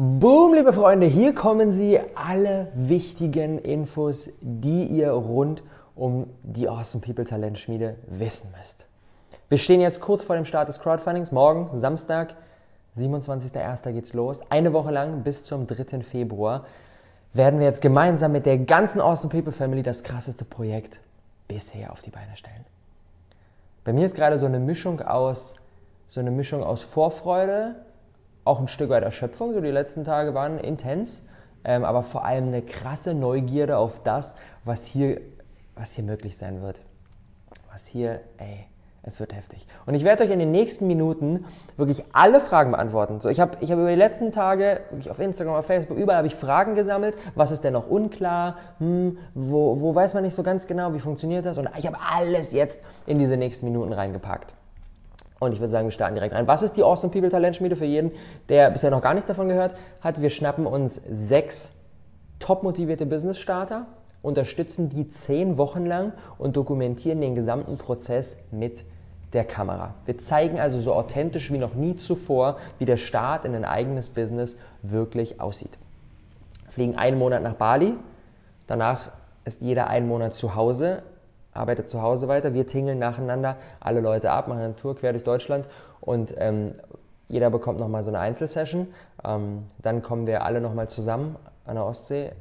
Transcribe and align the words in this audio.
Boom, 0.00 0.54
liebe 0.54 0.72
Freunde, 0.72 1.06
hier 1.06 1.34
kommen 1.34 1.72
sie, 1.72 1.98
alle 2.14 2.68
wichtigen 2.76 3.58
Infos, 3.58 4.30
die 4.40 4.84
ihr 4.84 5.10
rund 5.10 5.64
um 5.96 6.28
die 6.44 6.68
Awesome 6.68 7.04
People 7.04 7.24
Talent 7.24 7.58
Schmiede 7.58 7.96
wissen 8.06 8.54
müsst. 8.56 8.86
Wir 9.48 9.58
stehen 9.58 9.80
jetzt 9.80 10.00
kurz 10.00 10.22
vor 10.22 10.36
dem 10.36 10.44
Start 10.44 10.68
des 10.68 10.78
Crowdfundings. 10.78 11.32
Morgen, 11.32 11.76
Samstag, 11.80 12.36
27.01. 12.96 13.90
geht's 13.90 14.12
los. 14.12 14.40
Eine 14.50 14.72
Woche 14.72 14.92
lang 14.92 15.24
bis 15.24 15.42
zum 15.42 15.66
3. 15.66 15.98
Februar 16.02 16.64
werden 17.32 17.58
wir 17.58 17.66
jetzt 17.66 17.82
gemeinsam 17.82 18.30
mit 18.30 18.46
der 18.46 18.58
ganzen 18.58 19.00
Awesome 19.00 19.32
People 19.32 19.50
Family 19.50 19.82
das 19.82 20.04
krasseste 20.04 20.44
Projekt 20.44 21.00
bisher 21.48 21.90
auf 21.90 22.02
die 22.02 22.10
Beine 22.10 22.36
stellen. 22.36 22.64
Bei 23.82 23.92
mir 23.92 24.06
ist 24.06 24.14
gerade 24.14 24.38
so 24.38 24.46
eine 24.46 24.60
Mischung 24.60 25.02
aus, 25.02 25.56
so 26.06 26.20
eine 26.20 26.30
Mischung 26.30 26.62
aus 26.62 26.82
Vorfreude, 26.82 27.74
auch 28.48 28.60
ein 28.60 28.68
Stück 28.68 28.90
weit 28.90 29.04
Erschöpfung. 29.04 29.54
So 29.54 29.60
die 29.60 29.70
letzten 29.70 30.04
Tage 30.04 30.34
waren 30.34 30.58
intens, 30.58 31.26
ähm, 31.64 31.84
aber 31.84 32.02
vor 32.02 32.24
allem 32.24 32.48
eine 32.48 32.62
krasse 32.62 33.14
Neugierde 33.14 33.76
auf 33.76 34.02
das, 34.02 34.36
was 34.64 34.84
hier, 34.84 35.20
was 35.76 35.92
hier 35.92 36.04
möglich 36.04 36.36
sein 36.36 36.62
wird. 36.62 36.80
Was 37.70 37.86
hier, 37.86 38.20
ey, 38.38 38.66
es 39.02 39.20
wird 39.20 39.34
heftig. 39.34 39.66
Und 39.86 39.94
ich 39.94 40.04
werde 40.04 40.24
euch 40.24 40.30
in 40.30 40.38
den 40.38 40.50
nächsten 40.50 40.86
Minuten 40.86 41.44
wirklich 41.76 42.02
alle 42.12 42.40
Fragen 42.40 42.72
beantworten. 42.72 43.20
So, 43.20 43.28
ich 43.28 43.40
habe 43.40 43.56
ich 43.60 43.70
hab 43.70 43.78
über 43.78 43.88
die 43.88 43.96
letzten 43.96 44.32
Tage 44.32 44.80
wirklich 44.90 45.10
auf 45.10 45.18
Instagram, 45.18 45.54
auf 45.54 45.66
Facebook, 45.66 45.96
überall 45.98 46.18
habe 46.18 46.26
ich 46.26 46.34
Fragen 46.34 46.74
gesammelt. 46.74 47.16
Was 47.34 47.50
ist 47.50 47.64
denn 47.64 47.72
noch 47.72 47.88
unklar? 47.88 48.56
Hm, 48.78 49.18
wo, 49.34 49.80
wo 49.80 49.94
weiß 49.94 50.14
man 50.14 50.24
nicht 50.24 50.34
so 50.34 50.42
ganz 50.42 50.66
genau, 50.66 50.92
wie 50.94 51.00
funktioniert 51.00 51.46
das? 51.46 51.58
Und 51.58 51.68
ich 51.76 51.86
habe 51.86 51.98
alles 52.00 52.52
jetzt 52.52 52.80
in 53.06 53.18
diese 53.18 53.36
nächsten 53.36 53.66
Minuten 53.66 53.92
reingepackt. 53.92 54.54
Und 55.40 55.52
ich 55.52 55.60
würde 55.60 55.70
sagen, 55.70 55.86
wir 55.86 55.92
starten 55.92 56.14
direkt 56.14 56.34
rein. 56.34 56.46
Was 56.46 56.62
ist 56.62 56.76
die 56.76 56.82
Awesome 56.82 57.12
People 57.12 57.28
Talentschmiede 57.28 57.76
für 57.76 57.84
jeden, 57.84 58.10
der 58.48 58.70
bisher 58.70 58.90
noch 58.90 59.02
gar 59.02 59.14
nichts 59.14 59.28
davon 59.28 59.48
gehört 59.48 59.76
hat? 60.00 60.20
Wir 60.20 60.30
schnappen 60.30 60.66
uns 60.66 61.00
sechs 61.10 61.72
top 62.40 62.62
motivierte 62.62 63.06
Business 63.06 63.38
Starter, 63.38 63.86
unterstützen 64.22 64.88
die 64.88 65.08
zehn 65.08 65.58
Wochen 65.58 65.86
lang 65.86 66.12
und 66.38 66.56
dokumentieren 66.56 67.20
den 67.20 67.34
gesamten 67.34 67.78
Prozess 67.78 68.38
mit 68.50 68.84
der 69.32 69.44
Kamera. 69.44 69.94
Wir 70.06 70.18
zeigen 70.18 70.58
also 70.58 70.78
so 70.80 70.94
authentisch 70.94 71.52
wie 71.52 71.58
noch 71.58 71.74
nie 71.74 71.96
zuvor, 71.96 72.56
wie 72.78 72.84
der 72.84 72.96
Start 72.96 73.44
in 73.44 73.54
ein 73.54 73.64
eigenes 73.64 74.08
Business 74.08 74.58
wirklich 74.82 75.40
aussieht. 75.40 75.72
Fliegen 76.70 76.96
einen 76.96 77.18
Monat 77.18 77.42
nach 77.42 77.54
Bali, 77.54 77.94
danach 78.66 79.10
ist 79.44 79.60
jeder 79.60 79.88
einen 79.88 80.08
Monat 80.08 80.34
zu 80.34 80.54
Hause, 80.54 81.02
arbeitet 81.58 81.88
zu 81.88 82.02
Hause 82.02 82.28
weiter, 82.28 82.54
wir 82.54 82.66
tingeln 82.66 82.98
nacheinander 82.98 83.56
alle 83.80 84.00
Leute 84.00 84.30
ab, 84.30 84.48
machen 84.48 84.62
eine 84.62 84.76
Tour 84.76 84.96
quer 84.96 85.12
durch 85.12 85.24
Deutschland 85.24 85.66
und 86.00 86.34
ähm, 86.38 86.74
jeder 87.28 87.50
bekommt 87.50 87.78
nochmal 87.78 88.02
so 88.02 88.10
eine 88.10 88.20
Einzelsession. 88.20 88.88
Ähm, 89.24 89.64
dann 89.78 90.02
kommen 90.02 90.26
wir 90.26 90.44
alle 90.44 90.60
nochmal 90.60 90.88
zusammen 90.88 91.36
an 91.66 91.74
der 91.74 91.84
Ostsee. 91.84 92.32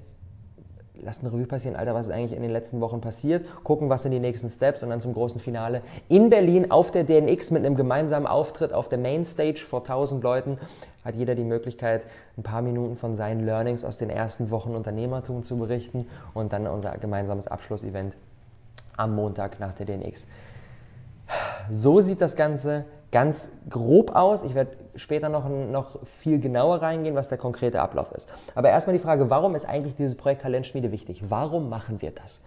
Lass 1.00 1.20
eine 1.20 1.32
Revue 1.32 1.46
passieren, 1.46 1.76
Alter, 1.76 1.94
was 1.94 2.08
ist 2.08 2.14
eigentlich 2.14 2.36
in 2.36 2.42
den 2.42 2.52
letzten 2.52 2.82
Wochen 2.82 3.02
passiert, 3.02 3.46
gucken, 3.64 3.88
was 3.88 4.02
sind 4.02 4.14
die 4.14 4.20
nächsten 4.20 4.50
Steps 4.50 4.82
und 4.82 4.90
dann 4.90 5.00
zum 5.00 5.14
großen 5.14 5.40
Finale 5.40 5.82
in 6.10 6.32
Berlin 6.32 6.72
auf 6.72 6.90
der 6.90 7.04
DNX 7.04 7.52
mit 7.52 7.64
einem 7.64 7.76
gemeinsamen 7.76 8.26
Auftritt 8.26 8.74
auf 8.74 8.90
der 8.90 8.98
Mainstage 8.98 9.60
vor 9.60 9.82
1000 9.82 10.24
Leuten. 10.24 10.58
Hat 11.06 11.14
jeder 11.14 11.36
die 11.36 11.44
Möglichkeit, 11.44 12.08
ein 12.36 12.42
paar 12.42 12.64
Minuten 12.64 12.96
von 12.96 13.16
seinen 13.16 13.46
Learnings 13.46 13.86
aus 13.86 14.00
den 14.00 14.10
ersten 14.10 14.50
Wochen 14.50 14.74
Unternehmertum 14.74 15.44
zu 15.44 15.58
berichten 15.58 16.08
und 16.34 16.52
dann 16.52 16.66
unser 16.66 16.98
gemeinsames 16.98 17.48
Abschlussevent 17.48 18.16
am 18.98 19.16
Montag 19.16 19.60
nach 19.60 19.74
der 19.74 19.86
DNX. 19.86 20.28
So 21.72 22.02
sieht 22.02 22.22
das 22.22 22.36
Ganze 22.36 22.86
ganz 23.12 23.50
grob 23.70 24.16
aus. 24.16 24.44
Ich 24.44 24.56
werde 24.56 24.72
später 24.96 25.30
noch, 25.30 25.48
noch 25.50 26.06
viel 26.06 26.40
genauer 26.40 26.82
reingehen, 26.82 27.16
was 27.16 27.30
der 27.30 27.38
konkrete 27.38 27.82
Ablauf 27.82 28.12
ist. 28.12 28.30
Aber 28.56 28.70
erstmal 28.70 28.96
die 28.96 29.02
Frage, 29.02 29.30
warum 29.30 29.56
ist 29.56 29.66
eigentlich 29.66 29.96
dieses 29.96 30.18
Projekt 30.18 30.42
Talentschmiede 30.42 30.92
wichtig? 30.92 31.30
Warum 31.30 31.70
machen 31.70 32.02
wir 32.02 32.12
das? 32.12 32.42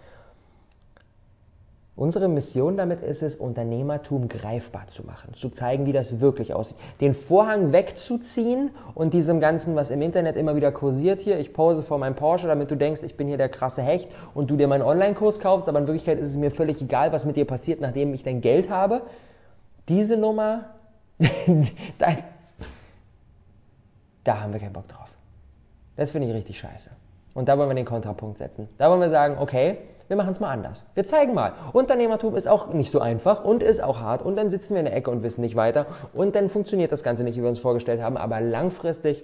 Unsere 1.95 2.29
Mission 2.29 2.77
damit 2.77 3.03
ist 3.03 3.21
es, 3.21 3.35
Unternehmertum 3.35 4.29
greifbar 4.29 4.87
zu 4.87 5.05
machen, 5.05 5.33
zu 5.33 5.49
zeigen, 5.49 5.85
wie 5.85 5.91
das 5.91 6.21
wirklich 6.21 6.53
aussieht. 6.53 6.77
Den 7.01 7.13
Vorhang 7.13 7.73
wegzuziehen 7.73 8.71
und 8.95 9.13
diesem 9.13 9.41
Ganzen, 9.41 9.75
was 9.75 9.89
im 9.89 10.01
Internet 10.01 10.37
immer 10.37 10.55
wieder 10.55 10.71
kursiert 10.71 11.19
hier, 11.19 11.37
ich 11.37 11.53
pose 11.53 11.83
vor 11.83 11.97
meinem 11.97 12.15
Porsche, 12.15 12.47
damit 12.47 12.71
du 12.71 12.75
denkst, 12.75 13.03
ich 13.03 13.17
bin 13.17 13.27
hier 13.27 13.37
der 13.37 13.49
krasse 13.49 13.81
Hecht 13.81 14.09
und 14.33 14.49
du 14.49 14.55
dir 14.55 14.69
meinen 14.69 14.83
Online-Kurs 14.83 15.41
kaufst, 15.41 15.67
aber 15.67 15.79
in 15.79 15.87
Wirklichkeit 15.87 16.17
ist 16.17 16.29
es 16.29 16.37
mir 16.37 16.49
völlig 16.49 16.81
egal, 16.81 17.11
was 17.11 17.25
mit 17.25 17.35
dir 17.35 17.45
passiert, 17.45 17.81
nachdem 17.81 18.13
ich 18.13 18.23
dein 18.23 18.39
Geld 18.39 18.69
habe. 18.69 19.01
Diese 19.89 20.15
Nummer, 20.15 20.69
da, 21.99 22.07
da 24.23 24.41
haben 24.41 24.53
wir 24.53 24.61
keinen 24.61 24.73
Bock 24.73 24.87
drauf. 24.87 25.09
Das 25.97 26.11
finde 26.11 26.29
ich 26.29 26.33
richtig 26.33 26.57
scheiße. 26.57 26.89
Und 27.33 27.49
da 27.49 27.57
wollen 27.57 27.69
wir 27.69 27.75
den 27.75 27.85
Kontrapunkt 27.85 28.37
setzen. 28.37 28.69
Da 28.77 28.89
wollen 28.89 29.01
wir 29.01 29.09
sagen, 29.09 29.37
okay, 29.39 29.77
wir 30.11 30.17
machen 30.17 30.33
es 30.33 30.41
mal 30.41 30.51
anders. 30.51 30.85
Wir 30.93 31.05
zeigen 31.05 31.33
mal. 31.33 31.53
Unternehmertum 31.71 32.35
ist 32.35 32.45
auch 32.45 32.73
nicht 32.73 32.91
so 32.91 32.99
einfach 32.99 33.45
und 33.45 33.63
ist 33.63 33.81
auch 33.81 34.01
hart. 34.01 34.21
Und 34.21 34.35
dann 34.35 34.49
sitzen 34.49 34.73
wir 34.73 34.79
in 34.79 34.85
der 34.85 34.93
Ecke 34.93 35.09
und 35.09 35.23
wissen 35.23 35.39
nicht 35.39 35.55
weiter. 35.55 35.85
Und 36.13 36.35
dann 36.35 36.49
funktioniert 36.49 36.91
das 36.91 37.01
Ganze 37.01 37.23
nicht, 37.23 37.37
wie 37.37 37.41
wir 37.41 37.47
uns 37.47 37.59
vorgestellt 37.59 38.01
haben. 38.01 38.17
Aber 38.17 38.41
langfristig 38.41 39.23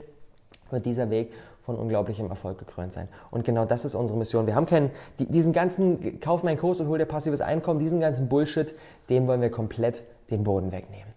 wird 0.72 0.86
dieser 0.86 1.10
Weg 1.10 1.34
von 1.66 1.76
unglaublichem 1.76 2.30
Erfolg 2.30 2.58
gekrönt 2.58 2.94
sein. 2.94 3.10
Und 3.32 3.44
genau 3.44 3.66
das 3.66 3.84
ist 3.84 3.96
unsere 3.96 4.18
Mission. 4.18 4.48
Wir 4.48 4.56
haben 4.56 4.66
keinen, 4.66 4.90
diesen 5.20 5.52
ganzen, 5.52 6.22
kauf 6.22 6.42
meinen 6.44 6.58
Kurs 6.58 6.80
und 6.80 6.88
hol 6.88 6.98
dir 6.98 7.06
passives 7.06 7.42
Einkommen, 7.42 7.82
diesen 7.82 8.00
ganzen 8.00 8.30
Bullshit, 8.30 8.74
dem 9.10 9.28
wollen 9.28 9.42
wir 9.42 9.52
komplett 9.52 10.04
den 10.32 10.46
Boden 10.46 10.72
wegnehmen. 10.72 11.12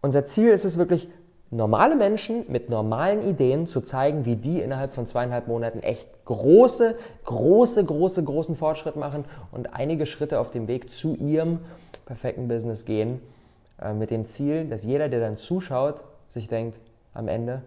Unser 0.00 0.26
Ziel 0.26 0.50
ist 0.50 0.64
es 0.64 0.78
wirklich, 0.78 1.08
normale 1.50 1.96
Menschen 1.96 2.44
mit 2.48 2.70
normalen 2.70 3.22
Ideen 3.22 3.66
zu 3.66 3.80
zeigen, 3.80 4.24
wie 4.24 4.36
die 4.36 4.60
innerhalb 4.60 4.92
von 4.92 5.06
zweieinhalb 5.06 5.46
Monaten 5.46 5.80
echt 5.80 6.08
große, 6.24 6.96
große, 7.24 7.84
große, 7.84 8.24
großen 8.24 8.56
Fortschritt 8.56 8.96
machen 8.96 9.24
und 9.52 9.74
einige 9.74 10.06
Schritte 10.06 10.40
auf 10.40 10.50
dem 10.50 10.66
Weg 10.68 10.90
zu 10.90 11.14
ihrem 11.14 11.60
perfekten 12.04 12.48
Business 12.48 12.84
gehen, 12.84 13.20
äh, 13.80 13.92
mit 13.92 14.10
dem 14.10 14.26
Ziel, 14.26 14.68
dass 14.68 14.84
jeder, 14.84 15.08
der 15.08 15.20
dann 15.20 15.36
zuschaut, 15.36 16.02
sich 16.28 16.48
denkt 16.48 16.80
am 17.14 17.28
Ende, 17.28 17.62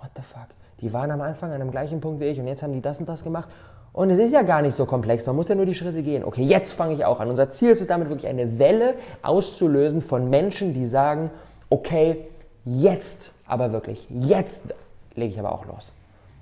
what 0.00 0.10
the 0.16 0.22
fuck, 0.22 0.48
die 0.80 0.92
waren 0.92 1.10
am 1.10 1.20
Anfang 1.20 1.52
an 1.52 1.60
dem 1.60 1.70
gleichen 1.70 2.00
Punkt 2.00 2.20
wie 2.20 2.26
ich 2.26 2.38
und 2.38 2.46
jetzt 2.46 2.62
haben 2.62 2.72
die 2.72 2.82
das 2.82 3.00
und 3.00 3.08
das 3.08 3.24
gemacht 3.24 3.48
und 3.92 4.10
es 4.10 4.18
ist 4.18 4.32
ja 4.32 4.42
gar 4.42 4.62
nicht 4.62 4.76
so 4.76 4.86
komplex, 4.86 5.26
man 5.26 5.34
muss 5.34 5.48
ja 5.48 5.54
nur 5.54 5.66
die 5.66 5.74
Schritte 5.74 6.02
gehen. 6.02 6.22
Okay, 6.22 6.42
jetzt 6.42 6.72
fange 6.72 6.94
ich 6.94 7.04
auch 7.04 7.18
an. 7.18 7.30
Unser 7.30 7.50
Ziel 7.50 7.70
ist 7.70 7.80
es 7.80 7.88
damit 7.88 8.08
wirklich 8.08 8.28
eine 8.28 8.58
Welle 8.58 8.94
auszulösen 9.22 10.02
von 10.02 10.30
Menschen, 10.30 10.72
die 10.72 10.86
sagen, 10.86 11.30
okay, 11.68 12.28
jetzt, 12.72 13.32
aber 13.46 13.72
wirklich, 13.72 14.06
jetzt 14.10 14.74
lege 15.14 15.32
ich 15.32 15.38
aber 15.38 15.52
auch 15.52 15.66
los. 15.66 15.92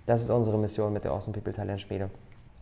Das 0.06 0.22
ist 0.22 0.30
unsere 0.30 0.58
Mission 0.58 0.92
mit 0.92 1.04
der 1.04 1.12
Awesome 1.12 1.34
People 1.34 1.52
Talent 1.52 1.80
Schmiede. 1.80 2.10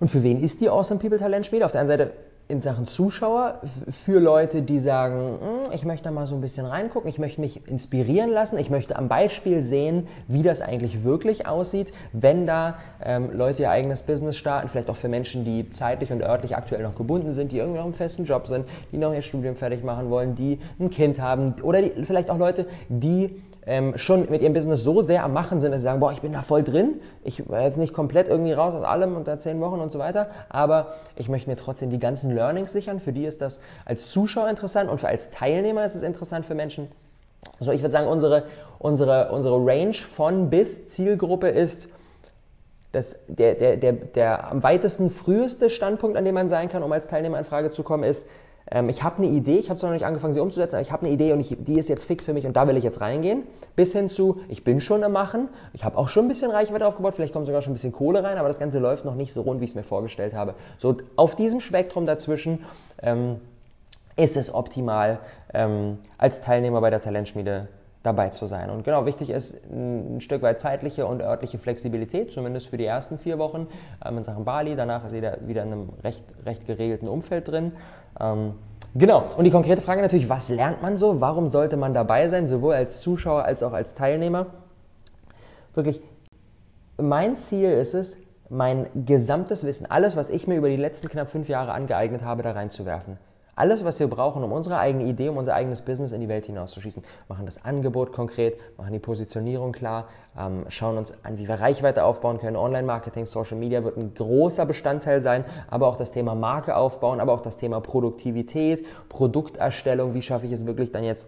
Und 0.01 0.09
für 0.09 0.23
wen 0.23 0.43
ist 0.43 0.61
die 0.61 0.69
Awesome 0.69 1.01
People 1.01 1.19
Talent 1.19 1.47
Schmiede? 1.47 1.65
Auf 1.65 1.73
der 1.73 1.81
einen 1.81 1.89
Seite 1.89 2.13
in 2.47 2.61
Sachen 2.61 2.87
Zuschauer 2.87 3.61
für 3.89 4.21
Leute, 4.21 4.61
die 4.61 4.79
sagen, 4.79 5.39
hm, 5.41 5.73
ich 5.73 5.87
möchte 5.87 6.05
da 6.05 6.11
mal 6.11 6.27
so 6.27 6.35
ein 6.35 6.43
bisschen 6.43 6.67
reingucken, 6.67 7.09
ich 7.09 7.19
möchte 7.19 7.41
mich 7.41 7.67
inspirieren 7.67 8.31
lassen, 8.31 8.59
ich 8.59 8.69
möchte 8.69 8.97
am 8.97 9.09
Beispiel 9.09 9.63
sehen, 9.63 10.09
wie 10.29 10.43
das 10.43 10.61
eigentlich 10.61 11.05
wirklich 11.05 11.47
aussieht, 11.47 11.95
wenn 12.13 12.47
da 12.47 12.77
ähm, 13.03 13.31
Leute 13.33 13.63
ihr 13.63 13.71
eigenes 13.71 14.03
Business 14.03 14.37
starten, 14.37 14.69
vielleicht 14.69 14.91
auch 14.91 14.97
für 14.97 15.09
Menschen, 15.09 15.47
die 15.47 15.71
zeitlich 15.71 16.13
und 16.13 16.23
örtlich 16.23 16.55
aktuell 16.55 16.83
noch 16.83 16.97
gebunden 16.97 17.33
sind, 17.33 17.51
die 17.51 17.59
irgendwie 17.59 17.79
noch 17.79 17.87
im 17.87 17.95
festen 17.95 18.25
Job 18.25 18.47
sind, 18.47 18.67
die 18.93 18.99
noch 18.99 19.15
ihr 19.15 19.23
Studium 19.23 19.57
fertig 19.57 19.83
machen 19.83 20.11
wollen, 20.11 20.35
die 20.35 20.59
ein 20.79 20.91
Kind 20.91 21.19
haben 21.19 21.55
oder 21.63 21.81
die, 21.81 22.05
vielleicht 22.05 22.29
auch 22.29 22.39
Leute, 22.39 22.67
die 22.91 23.41
ähm, 23.67 23.97
schon 23.97 24.31
mit 24.31 24.43
ihrem 24.43 24.53
Business 24.53 24.83
so 24.83 25.01
sehr 25.01 25.25
am 25.25 25.33
Machen 25.33 25.61
sind, 25.61 25.73
dass 25.73 25.81
sie 25.81 25.85
sagen, 25.85 26.01
boah, 26.01 26.13
ich 26.13 26.21
bin 26.21 26.33
da 26.33 26.43
voll 26.43 26.63
drin, 26.63 27.01
ich 27.23 27.49
war 27.49 27.63
jetzt 27.63 27.79
nicht 27.79 27.95
komplett 27.95 28.29
irgendwie 28.29 28.53
raus 28.53 28.75
aus 28.75 28.85
allem 28.85 29.17
unter 29.17 29.39
zehn 29.39 29.61
Wochen 29.61 29.81
und 29.81 29.91
so 29.91 29.99
weiter, 29.99 30.29
aber 30.49 30.95
ich 31.17 31.29
möchte 31.29 31.49
mir 31.49 31.57
trotzdem 31.57 31.91
die 31.91 31.99
ganzen 31.99 32.31
Learnings 32.35 32.73
sichern. 32.73 33.01
Für 33.01 33.13
die 33.13 33.25
ist 33.25 33.41
das 33.41 33.61
als 33.85 34.11
Zuschauer 34.11 34.49
interessant 34.49 34.91
und 34.91 35.01
für 35.01 35.09
als 35.09 35.31
Teilnehmer 35.31 35.85
ist 35.85 35.95
es 35.95 36.03
interessant 36.03 36.45
für 36.45 36.55
Menschen. 36.55 36.89
Also 37.59 37.73
ich 37.73 37.83
würde 37.83 37.93
sagen, 37.93 38.09
unsere, 38.09 38.45
unsere, 38.79 39.31
unsere 39.33 39.57
Range 39.57 39.95
von 39.95 40.51
bis 40.51 40.89
Zielgruppe 40.89 41.49
ist 41.49 41.89
das, 42.93 43.17
der, 43.27 43.55
der, 43.55 43.77
der, 43.77 43.93
der 43.93 44.51
am 44.51 44.63
weitesten 44.63 45.11
früheste 45.11 45.69
Standpunkt, 45.69 46.17
an 46.17 46.25
dem 46.25 46.35
man 46.35 46.49
sein 46.49 46.69
kann, 46.69 46.83
um 46.83 46.93
als 46.93 47.09
Teilnehmer 47.09 47.39
in 47.39 47.45
Frage 47.45 47.71
zu 47.71 47.83
kommen, 47.83 48.05
ist, 48.05 48.27
ähm, 48.71 48.89
ich 48.89 49.03
habe 49.03 49.19
eine 49.19 49.27
Idee, 49.27 49.57
ich 49.59 49.69
habe 49.69 49.79
zwar 49.79 49.91
noch 49.91 49.95
nicht 49.95 50.07
angefangen, 50.07 50.35
sie 50.35 50.41
umzusetzen, 50.41 50.77
aber 50.77 50.83
ich 50.83 50.93
habe 50.93 51.05
eine 51.05 51.15
Idee 51.15 51.33
und 51.33 51.41
ich, 51.41 51.57
die 51.59 51.79
ist 51.79 51.89
jetzt 51.89 52.05
fix 52.05 52.25
für 52.25 52.33
mich 52.33 52.47
und 52.47 52.55
da 52.57 52.67
will 52.67 52.77
ich 52.77 52.85
jetzt 52.85 53.01
reingehen. 53.01 53.43
Bis 53.77 53.93
hin 53.93 54.09
zu, 54.09 54.41
ich 54.49 54.65
bin 54.65 54.81
schon 54.81 55.05
am 55.05 55.13
Machen, 55.13 55.49
ich 55.73 55.85
habe 55.85 55.99
auch 55.99 56.09
schon 56.09 56.25
ein 56.27 56.29
bisschen 56.29 56.51
Reichweite 56.51 56.87
aufgebaut, 56.87 57.15
vielleicht 57.15 57.33
kommt 57.33 57.47
sogar 57.47 57.63
schon 57.63 57.73
ein 57.73 57.75
bisschen 57.75 57.93
Kohle 57.93 58.23
rein, 58.23 58.39
aber 58.39 58.49
das 58.49 58.59
Ganze 58.59 58.79
läuft 58.79 59.05
noch 59.05 59.15
nicht 59.15 59.33
so 59.33 59.43
rund, 59.43 59.61
wie 59.61 59.65
ich 59.65 59.71
es 59.71 59.77
mir 59.77 59.85
vorgestellt 59.85 60.35
habe. 60.35 60.55
So 60.79 60.97
auf 61.17 61.37
diesem 61.37 61.61
Spektrum 61.61 62.07
dazwischen 62.07 62.65
ähm, 63.03 63.37
ist 64.17 64.37
es 64.37 64.53
optimal, 64.53 65.19
ähm, 65.53 65.99
als 66.19 66.41
Teilnehmer 66.41 66.81
bei 66.81 66.91
der 66.91 67.01
Talentschmiede 67.01 67.69
dabei 68.05 68.29
zu 68.29 68.47
sein. 68.47 68.71
Und 68.71 68.85
genau, 68.85 69.07
wichtig 69.07 69.31
ist 69.31 69.65
ein 69.73 70.21
Stück 70.21 70.43
weit 70.43 70.61
zeitliche 70.61 71.07
und 71.07 71.23
örtliche 71.23 71.59
Flexibilität, 71.59 72.33
zumindest 72.33 72.69
für 72.69 72.77
die 72.77 72.85
ersten 72.85 73.19
vier 73.19 73.39
Wochen 73.39 73.67
ähm, 74.05 74.19
in 74.19 74.25
Sachen 74.25 74.45
Bali. 74.45 74.77
Danach 74.77 75.07
ist 75.07 75.13
jeder 75.13 75.39
wieder 75.47 75.63
in 75.63 75.73
einem 75.73 75.89
recht, 76.05 76.23
recht 76.45 76.67
geregelten 76.67 77.09
Umfeld 77.09 77.49
drin. 77.49 77.73
Ähm, 78.21 78.55
genau, 78.95 79.25
und 79.37 79.45
die 79.45 79.51
konkrete 79.51 79.81
Frage 79.81 80.03
natürlich, 80.03 80.29
was 80.29 80.51
lernt 80.51 80.83
man 80.83 80.97
so? 80.99 81.23
Warum 81.23 81.49
sollte 81.49 81.79
man 81.79 81.95
dabei 81.95 82.29
sein, 82.29 82.47
sowohl 82.47 82.75
als 82.75 83.01
Zuschauer 83.01 83.45
als 83.45 83.63
auch 83.63 83.73
als 83.73 83.95
Teilnehmer? 83.95 84.47
Wirklich, 85.73 86.03
mein 86.99 87.39
Ziel 87.39 87.71
ist 87.71 87.95
es, 87.95 88.19
mein 88.51 88.87
gesamtes 89.07 89.65
Wissen, 89.65 89.91
alles, 89.91 90.15
was 90.15 90.29
ich 90.29 90.47
mir 90.47 90.57
über 90.57 90.69
die 90.69 90.77
letzten 90.77 91.09
knapp 91.09 91.31
fünf 91.31 91.49
Jahre 91.49 91.73
angeeignet 91.73 92.23
habe, 92.23 92.43
da 92.43 92.53
reinzuwerfen. 92.53 93.17
Alles, 93.57 93.85
was 93.85 94.01
wir 94.01 94.09
brauchen, 94.09 94.43
um 94.43 94.53
unsere 94.53 94.79
eigene 94.79 95.05
Idee, 95.05 95.29
um 95.29 95.37
unser 95.37 95.55
eigenes 95.55 95.83
Business 95.83 96.13
in 96.13 96.21
die 96.21 96.29
Welt 96.29 96.47
hinauszuschießen. 96.47 97.03
Machen 97.29 97.45
das 97.45 97.65
Angebot 97.65 98.13
konkret, 98.13 98.59
machen 98.77 98.93
die 98.93 98.99
Positionierung 98.99 99.73
klar, 99.73 100.09
ähm, 100.39 100.65
schauen 100.69 100.99
uns 100.99 101.15
an, 101.23 101.39
wie 101.39 101.47
wir 101.47 101.55
Reichweite 101.55 102.05
aufbauen 102.05 102.39
können. 102.39 102.57
Online-Marketing, 102.57 103.27
Social 103.27 103.57
Media 103.57 103.85
wird 103.85 103.97
ein 103.97 104.15
großer 104.15 104.67
Bestandteil 104.67 105.21
sein, 105.21 105.45
aber 105.71 105.87
auch 105.87 105.97
das 105.97 106.11
Thema 106.11 106.35
Marke 106.35 106.77
aufbauen, 106.77 107.21
aber 107.21 107.33
auch 107.33 107.43
das 107.43 107.57
Thema 107.57 107.81
Produktivität, 107.81 108.87
Produkterstellung, 109.09 110.15
wie 110.15 110.23
schaffe 110.23 110.47
ich 110.47 110.53
es 110.53 110.67
wirklich 110.67 110.91
dann 110.91 111.05
jetzt 111.05 111.27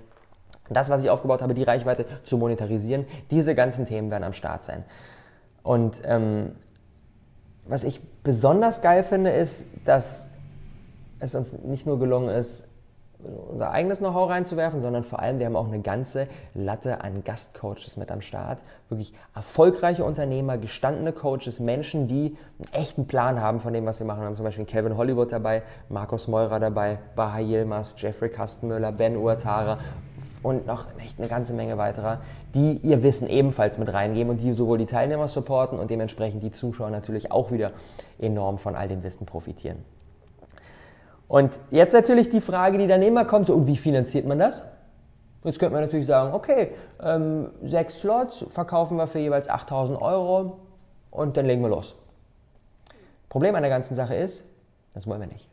das, 0.68 0.90
was 0.90 1.02
ich 1.02 1.10
aufgebaut 1.10 1.42
habe, 1.42 1.54
die 1.54 1.62
Reichweite 1.62 2.06
zu 2.24 2.38
monetarisieren. 2.38 3.06
Diese 3.30 3.54
ganzen 3.54 3.86
Themen 3.86 4.10
werden 4.10 4.24
am 4.24 4.32
Start 4.32 4.64
sein. 4.64 4.84
Und 5.62 6.02
ähm, 6.04 6.52
was 7.66 7.84
ich 7.84 8.00
besonders 8.22 8.82
geil 8.82 9.02
finde, 9.02 9.30
ist, 9.30 9.68
dass 9.84 10.30
es 11.18 11.34
uns 11.34 11.52
nicht 11.52 11.86
nur 11.86 11.98
gelungen 11.98 12.28
ist, 12.28 12.68
unser 13.50 13.70
eigenes 13.70 14.00
Know-how 14.00 14.28
reinzuwerfen, 14.28 14.82
sondern 14.82 15.02
vor 15.02 15.20
allem, 15.20 15.38
wir 15.38 15.46
haben 15.46 15.56
auch 15.56 15.68
eine 15.68 15.80
ganze 15.80 16.28
Latte 16.54 17.00
an 17.00 17.24
Gastcoaches 17.24 17.96
mit 17.96 18.10
am 18.10 18.20
Start. 18.20 18.58
Wirklich 18.88 19.14
erfolgreiche 19.34 20.04
Unternehmer, 20.04 20.58
gestandene 20.58 21.12
Coaches, 21.12 21.58
Menschen, 21.58 22.08
die 22.08 22.36
einen 22.58 22.72
echten 22.72 23.06
Plan 23.06 23.40
haben 23.40 23.60
von 23.60 23.72
dem, 23.72 23.86
was 23.86 23.98
wir 23.98 24.06
machen. 24.06 24.20
Wir 24.20 24.26
haben 24.26 24.36
zum 24.36 24.44
Beispiel 24.44 24.66
Kevin 24.66 24.96
Hollywood 24.96 25.32
dabei, 25.32 25.62
Markus 25.88 26.28
Meurer 26.28 26.60
dabei, 26.60 26.98
Baha 27.14 27.38
Yilmaz, 27.38 27.94
Jeffrey 27.98 28.28
Kastenmüller, 28.28 28.92
Ben 28.92 29.16
Uatara 29.16 29.78
und 30.42 30.66
noch 30.66 30.86
echt 31.02 31.18
eine 31.18 31.28
ganze 31.28 31.54
Menge 31.54 31.78
weiterer, 31.78 32.20
die 32.54 32.76
ihr 32.78 33.02
Wissen 33.02 33.28
ebenfalls 33.28 33.78
mit 33.78 33.92
reingeben 33.92 34.30
und 34.30 34.38
die 34.38 34.52
sowohl 34.52 34.78
die 34.78 34.86
Teilnehmer 34.86 35.28
supporten 35.28 35.78
und 35.78 35.90
dementsprechend 35.90 36.42
die 36.42 36.52
Zuschauer 36.52 36.90
natürlich 36.90 37.32
auch 37.32 37.50
wieder 37.50 37.72
enorm 38.18 38.58
von 38.58 38.76
all 38.76 38.88
dem 38.88 39.02
Wissen 39.02 39.26
profitieren. 39.26 39.95
Und 41.28 41.58
jetzt 41.70 41.92
natürlich 41.92 42.30
die 42.30 42.40
Frage, 42.40 42.78
die 42.78 42.86
dann 42.86 43.02
immer 43.02 43.24
kommt, 43.24 43.48
so, 43.48 43.54
und 43.54 43.66
wie 43.66 43.76
finanziert 43.76 44.26
man 44.26 44.38
das? 44.38 44.64
Jetzt 45.44 45.58
könnte 45.58 45.74
man 45.74 45.82
natürlich 45.82 46.06
sagen, 46.06 46.34
okay, 46.34 46.72
ähm, 47.02 47.50
sechs 47.64 48.00
Slots 48.00 48.44
verkaufen 48.48 48.96
wir 48.96 49.06
für 49.06 49.18
jeweils 49.18 49.48
8000 49.48 50.00
Euro 50.00 50.58
und 51.10 51.36
dann 51.36 51.46
legen 51.46 51.62
wir 51.62 51.68
los. 51.68 51.94
Problem 53.28 53.54
an 53.54 53.62
der 53.62 53.70
ganzen 53.70 53.94
Sache 53.94 54.14
ist, 54.14 54.44
das 54.94 55.06
wollen 55.06 55.20
wir 55.20 55.28
nicht. 55.28 55.48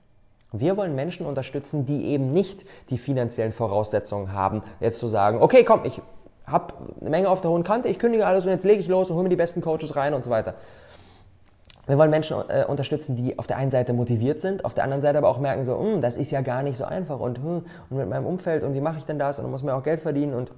Wir 0.52 0.78
wollen 0.78 0.96
Menschen 0.96 1.26
unterstützen, 1.26 1.86
die 1.86 2.06
eben 2.06 2.28
nicht 2.28 2.66
die 2.90 2.98
finanziellen 2.98 3.52
Voraussetzungen 3.52 4.34
haben, 4.34 4.62
jetzt 4.80 5.00
zu 5.00 5.08
sagen, 5.08 5.42
okay, 5.42 5.64
komm, 5.64 5.82
ich 5.84 6.02
habe 6.46 6.74
eine 7.02 7.10
Menge 7.10 7.30
auf 7.30 7.42
der 7.42 7.50
hohen 7.50 7.64
Kante, 7.64 7.88
ich 7.88 7.98
kündige 7.98 8.26
alles 8.26 8.46
und 8.46 8.52
jetzt 8.52 8.64
lege 8.64 8.80
ich 8.80 8.88
los 8.88 9.10
und 9.10 9.16
hole 9.16 9.24
mir 9.24 9.30
die 9.30 9.36
besten 9.36 9.62
Coaches 9.62 9.96
rein 9.96 10.14
und 10.14 10.24
so 10.24 10.30
weiter. 10.30 10.56
Wir 11.86 11.98
wollen 11.98 12.12
Menschen 12.12 12.38
äh, 12.48 12.66
unterstützen, 12.66 13.18
die 13.18 13.38
auf 13.38 13.46
der 13.46 13.58
einen 13.58 13.72
Seite 13.72 13.92
motiviert 13.92 14.40
sind, 14.40 14.64
auf 14.64 14.74
der 14.74 14.86
anderen 14.86 15.02
Seite 15.02 15.18
aber 15.18 15.28
auch 15.28 15.40
merken, 15.40 15.66
so, 15.66 15.78
hm, 15.78 16.00
das 16.02 16.16
ist 16.16 16.32
ja 16.32 16.42
gar 16.42 16.64
nicht 16.64 16.78
so 16.78 16.86
einfach 16.86 17.20
und, 17.20 17.40
hm, 17.40 17.66
und 17.90 17.98
mit 17.98 18.08
meinem 18.08 18.26
Umfeld 18.26 18.64
und 18.64 18.74
wie 18.74 18.82
mache 18.82 19.00
ich 19.00 19.06
denn 19.06 19.20
das 19.20 19.40
und 19.40 19.52
muss 19.52 19.64
man 19.64 19.76
auch 19.76 19.84
Geld 19.84 20.00
verdienen 20.00 20.34
und 20.34 20.52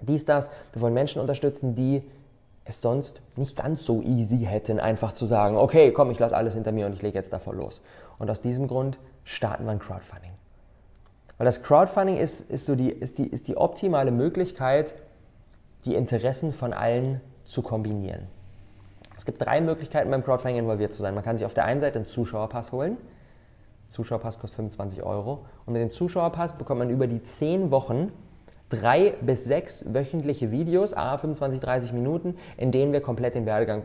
dies, 0.00 0.24
das. 0.24 0.50
Wir 0.72 0.82
wollen 0.82 0.94
Menschen 0.94 1.20
unterstützen, 1.20 1.74
die 1.74 2.02
es 2.64 2.80
sonst 2.80 3.20
nicht 3.36 3.56
ganz 3.56 3.84
so 3.84 4.02
easy 4.02 4.38
hätten, 4.44 4.78
einfach 4.78 5.12
zu 5.12 5.26
sagen, 5.26 5.56
okay, 5.56 5.92
komm, 5.92 6.10
ich 6.10 6.18
lasse 6.18 6.36
alles 6.36 6.54
hinter 6.54 6.72
mir 6.72 6.86
und 6.86 6.92
ich 6.92 7.02
lege 7.02 7.16
jetzt 7.16 7.32
davor 7.32 7.54
los. 7.54 7.82
Und 8.18 8.30
aus 8.30 8.42
diesem 8.42 8.68
Grund 8.68 8.98
starten 9.24 9.64
wir 9.64 9.72
ein 9.72 9.78
Crowdfunding. 9.78 10.32
Weil 11.38 11.44
das 11.44 11.62
Crowdfunding 11.62 12.16
ist, 12.16 12.50
ist, 12.50 12.66
so 12.66 12.74
die, 12.74 12.90
ist, 12.90 13.18
die, 13.18 13.26
ist 13.26 13.48
die 13.48 13.56
optimale 13.56 14.10
Möglichkeit, 14.10 14.94
die 15.84 15.94
Interessen 15.94 16.52
von 16.52 16.72
allen 16.72 17.20
zu 17.44 17.62
kombinieren. 17.62 18.26
Es 19.18 19.26
gibt 19.26 19.42
drei 19.42 19.60
Möglichkeiten 19.60 20.10
beim 20.10 20.24
Crowdfunding 20.24 20.60
involviert 20.60 20.94
zu 20.94 21.02
sein. 21.02 21.14
Man 21.14 21.24
kann 21.24 21.36
sich 21.36 21.44
auf 21.44 21.52
der 21.52 21.64
einen 21.64 21.80
Seite 21.80 21.98
einen 21.98 22.06
Zuschauerpass 22.06 22.72
holen. 22.72 22.96
Zuschauerpass 23.90 24.38
kostet 24.38 24.56
25 24.56 25.02
Euro. 25.02 25.44
Und 25.66 25.72
mit 25.74 25.82
dem 25.82 25.90
Zuschauerpass 25.90 26.56
bekommt 26.56 26.78
man 26.78 26.90
über 26.90 27.06
die 27.06 27.22
10 27.22 27.70
Wochen 27.70 28.12
drei 28.70 29.14
bis 29.20 29.44
sechs 29.44 29.92
wöchentliche 29.92 30.50
Videos, 30.50 30.94
a 30.94 31.18
25, 31.18 31.60
30 31.60 31.92
Minuten, 31.92 32.36
in 32.56 32.70
denen 32.70 32.92
wir 32.92 33.00
komplett 33.00 33.34
den 33.34 33.44
Werdegang 33.44 33.82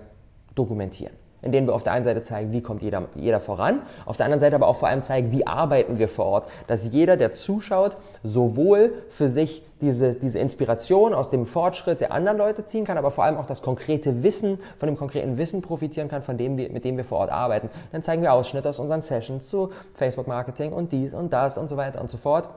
dokumentieren 0.56 1.23
in 1.44 1.52
denen 1.52 1.68
wir 1.68 1.76
auf 1.76 1.84
der 1.84 1.94
einen 1.94 2.04
Seite 2.04 2.24
zeigen, 2.24 2.52
wie 2.52 2.62
kommt 2.62 2.82
jeder, 2.82 3.04
jeder 3.16 3.40
voran, 3.40 3.82
auf 4.06 4.18
der 4.18 4.26
anderen 4.26 4.40
Seite 4.40 4.56
aber 4.56 4.68
auch 4.68 4.78
vor 4.78 4.88
allem 4.88 5.04
zeigen, 5.04 5.32
wie 5.32 5.46
arbeiten 5.46 6.00
wir 6.00 6.08
vor 6.08 6.26
Ort, 6.26 6.48
dass 6.68 6.92
jeder, 6.92 7.18
der 7.18 7.34
zuschaut, 7.34 7.98
sowohl 8.24 8.94
für 9.10 9.30
sich 9.30 9.64
diese, 9.84 10.14
diese 10.14 10.40
Inspiration 10.40 11.14
aus 11.14 11.30
dem 11.30 11.46
Fortschritt 11.46 12.00
der 12.00 12.12
anderen 12.12 12.38
Leute 12.38 12.66
ziehen 12.66 12.86
kann, 12.86 12.98
aber 12.98 13.12
vor 13.12 13.26
allem 13.26 13.38
auch 13.38 13.46
das 13.46 13.62
konkrete 13.62 14.24
Wissen, 14.24 14.60
von 14.80 14.88
dem 14.88 14.98
konkreten 14.98 15.38
Wissen 15.38 15.62
profitieren 15.62 16.08
kann, 16.08 16.22
von 16.22 16.38
dem 16.38 16.56
mit 16.56 16.86
dem 16.86 16.96
wir 16.98 17.04
vor 17.04 17.20
Ort 17.20 17.32
arbeiten. 17.32 17.70
Dann 17.92 18.02
zeigen 18.02 18.22
wir 18.22 18.34
Ausschnitte 18.34 18.70
aus 18.70 18.80
unseren 18.80 19.02
Sessions 19.02 19.48
zu 19.48 19.72
Facebook-Marketing 19.96 20.72
und 20.72 20.92
dies 20.92 21.14
und 21.14 21.34
das 21.34 21.58
und 21.58 21.68
so 21.68 21.76
weiter 21.76 22.00
und 22.00 22.10
so 22.10 22.18
fort. 22.18 22.48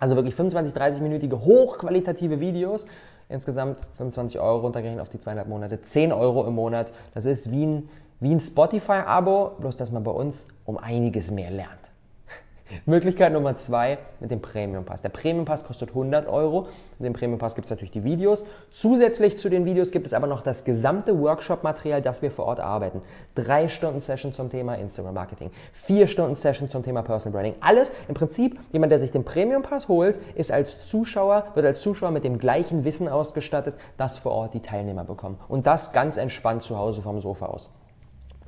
Also 0.00 0.16
wirklich 0.16 0.34
25, 0.34 0.74
30-minütige 0.74 1.40
hochqualitative 1.40 2.40
Videos, 2.40 2.86
insgesamt 3.28 3.78
25 3.96 4.40
Euro 4.40 4.58
runtergerechnet 4.58 5.02
auf 5.02 5.08
die 5.08 5.20
zweieinhalb 5.20 5.48
Monate, 5.48 5.80
10 5.80 6.12
Euro 6.12 6.46
im 6.46 6.54
Monat. 6.54 6.92
Das 7.14 7.24
ist 7.26 7.50
wie 7.50 7.66
ein 7.66 7.88
wie 8.20 8.34
ein 8.34 8.40
Spotify-Abo, 8.40 9.52
bloß 9.60 9.76
dass 9.76 9.92
man 9.92 10.04
bei 10.04 10.10
uns 10.10 10.48
um 10.64 10.76
einiges 10.78 11.30
mehr 11.30 11.50
lernt. 11.50 11.90
Möglichkeit 12.86 13.32
Nummer 13.32 13.56
zwei 13.56 13.98
mit 14.20 14.30
dem 14.30 14.42
Premium 14.42 14.84
Pass. 14.84 15.02
Der 15.02 15.08
Premium 15.08 15.44
Pass 15.44 15.64
kostet 15.64 15.90
100 15.90 16.26
Euro. 16.26 16.66
Mit 16.98 17.06
dem 17.06 17.12
Premium 17.12 17.38
Pass 17.38 17.54
gibt 17.54 17.66
es 17.66 17.70
natürlich 17.70 17.92
die 17.92 18.04
Videos. 18.04 18.44
Zusätzlich 18.70 19.38
zu 19.38 19.48
den 19.48 19.64
Videos 19.64 19.92
gibt 19.92 20.06
es 20.06 20.14
aber 20.14 20.26
noch 20.26 20.42
das 20.42 20.64
gesamte 20.64 21.18
Workshop-Material, 21.18 22.02
das 22.02 22.20
wir 22.20 22.30
vor 22.30 22.46
Ort 22.46 22.60
arbeiten. 22.60 23.02
Drei 23.36 23.68
Stunden 23.68 24.00
Session 24.00 24.34
zum 24.34 24.50
Thema 24.50 24.74
Instagram 24.74 25.14
Marketing, 25.14 25.50
vier 25.72 26.08
Stunden 26.08 26.34
Session 26.34 26.68
zum 26.68 26.82
Thema 26.82 27.02
Personal 27.02 27.40
Branding. 27.40 27.62
Alles 27.62 27.92
im 28.08 28.14
Prinzip, 28.14 28.58
jemand, 28.72 28.90
der 28.90 28.98
sich 28.98 29.12
den 29.12 29.24
Premium 29.24 29.62
Pass 29.62 29.86
holt, 29.88 30.18
ist 30.34 30.50
als 30.50 30.88
Zuschauer, 30.88 31.46
wird 31.54 31.64
als 31.64 31.80
Zuschauer 31.80 32.10
mit 32.10 32.24
dem 32.24 32.38
gleichen 32.38 32.84
Wissen 32.84 33.08
ausgestattet, 33.08 33.74
das 33.96 34.18
vor 34.18 34.32
Ort 34.32 34.54
die 34.54 34.60
Teilnehmer 34.60 35.04
bekommen. 35.04 35.38
Und 35.48 35.68
das 35.68 35.92
ganz 35.92 36.16
entspannt 36.16 36.64
zu 36.64 36.76
Hause 36.76 37.00
vom 37.00 37.20
Sofa 37.22 37.46
aus. 37.46 37.70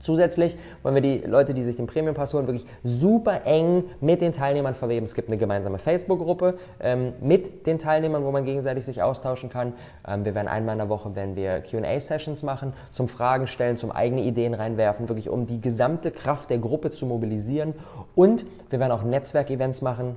Zusätzlich 0.00 0.56
wollen 0.82 0.94
wir 0.94 1.02
die 1.02 1.18
Leute, 1.18 1.54
die 1.54 1.62
sich 1.62 1.76
den 1.76 1.86
Premium 1.86 2.14
Pass 2.14 2.32
holen, 2.32 2.46
wirklich 2.46 2.66
super 2.84 3.42
eng 3.44 3.84
mit 4.00 4.20
den 4.20 4.32
Teilnehmern 4.32 4.74
verweben. 4.74 5.04
Es 5.04 5.14
gibt 5.14 5.28
eine 5.28 5.36
gemeinsame 5.36 5.78
Facebook-Gruppe 5.78 6.54
ähm, 6.80 7.12
mit 7.20 7.66
den 7.66 7.78
Teilnehmern, 7.78 8.24
wo 8.24 8.30
man 8.30 8.44
gegenseitig 8.44 8.84
sich 8.84 9.02
austauschen 9.02 9.50
kann. 9.50 9.74
Ähm, 10.06 10.24
wir 10.24 10.34
werden 10.34 10.48
einmal 10.48 10.74
in 10.74 10.78
der 10.78 10.88
Woche 10.88 11.14
werden 11.14 11.36
wir 11.36 11.62
Q&A-Sessions 11.62 12.42
machen, 12.42 12.72
zum 12.92 13.08
Fragen 13.08 13.46
stellen, 13.46 13.76
zum 13.76 13.90
eigene 13.90 14.22
Ideen 14.22 14.54
reinwerfen, 14.54 15.08
wirklich 15.08 15.28
um 15.28 15.46
die 15.46 15.60
gesamte 15.60 16.10
Kraft 16.10 16.50
der 16.50 16.58
Gruppe 16.58 16.90
zu 16.90 17.06
mobilisieren. 17.06 17.74
Und 18.14 18.46
wir 18.70 18.80
werden 18.80 18.92
auch 18.92 19.02
Netzwerkevents 19.02 19.82
machen, 19.82 20.16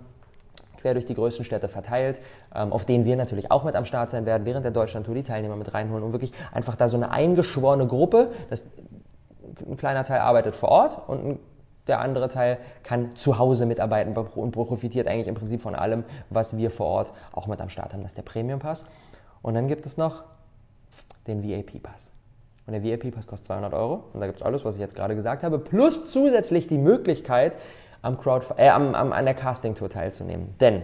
quer 0.83 0.93
durch 0.93 1.05
die 1.05 1.15
größten 1.15 1.45
Städte 1.45 1.67
verteilt, 1.67 2.21
ähm, 2.55 2.71
auf 2.71 2.85
denen 2.85 3.05
wir 3.05 3.15
natürlich 3.15 3.51
auch 3.51 3.63
mit 3.63 3.75
am 3.75 3.85
Start 3.85 4.11
sein 4.11 4.25
werden, 4.25 4.45
während 4.45 4.63
der 4.65 4.71
Deutschlandtour 4.71 5.15
die 5.15 5.23
Teilnehmer 5.23 5.55
mit 5.55 5.73
reinholen 5.73 6.03
und 6.03 6.11
wirklich 6.11 6.33
einfach 6.51 6.75
da 6.75 6.87
so 6.87 6.97
eine 6.97 7.11
eingeschworene 7.11 7.87
Gruppe, 7.87 8.31
das 8.49 8.65
ein 9.67 9.77
kleiner 9.77 10.03
Teil 10.03 10.19
arbeitet 10.19 10.55
vor 10.55 10.69
Ort 10.69 11.09
und 11.09 11.39
der 11.88 12.00
andere 12.00 12.29
Teil 12.29 12.57
kann 12.83 13.15
zu 13.15 13.38
Hause 13.38 13.65
mitarbeiten 13.65 14.15
und 14.15 14.51
profitiert 14.51 15.07
eigentlich 15.07 15.27
im 15.27 15.35
Prinzip 15.35 15.62
von 15.62 15.75
allem, 15.75 16.05
was 16.29 16.55
wir 16.57 16.71
vor 16.71 16.88
Ort 16.88 17.13
auch 17.33 17.47
mit 17.47 17.59
am 17.59 17.69
Start 17.69 17.93
haben. 17.93 18.03
Das 18.03 18.12
ist 18.12 18.17
der 18.17 18.23
Premium 18.23 18.59
Pass. 18.59 18.85
Und 19.41 19.55
dann 19.55 19.67
gibt 19.67 19.85
es 19.85 19.97
noch 19.97 20.23
den 21.27 21.43
VIP 21.43 21.83
Pass. 21.83 22.12
Und 22.65 22.73
der 22.73 22.83
VIP 22.83 23.13
Pass 23.13 23.27
kostet 23.27 23.47
200 23.47 23.73
Euro. 23.73 24.05
Und 24.13 24.21
da 24.21 24.27
gibt 24.27 24.39
es 24.39 24.45
alles, 24.45 24.63
was 24.63 24.75
ich 24.75 24.81
jetzt 24.81 24.95
gerade 24.95 25.15
gesagt 25.15 25.43
habe, 25.43 25.59
plus 25.59 26.09
zusätzlich 26.09 26.67
die 26.67 26.77
Möglichkeit, 26.77 27.57
am 28.01 28.17
Crowd, 28.17 28.45
äh, 28.57 28.69
am, 28.69 28.95
am, 28.95 29.12
an 29.12 29.25
der 29.25 29.33
Casting-Tour 29.33 29.89
teilzunehmen. 29.89 30.55
Denn 30.59 30.83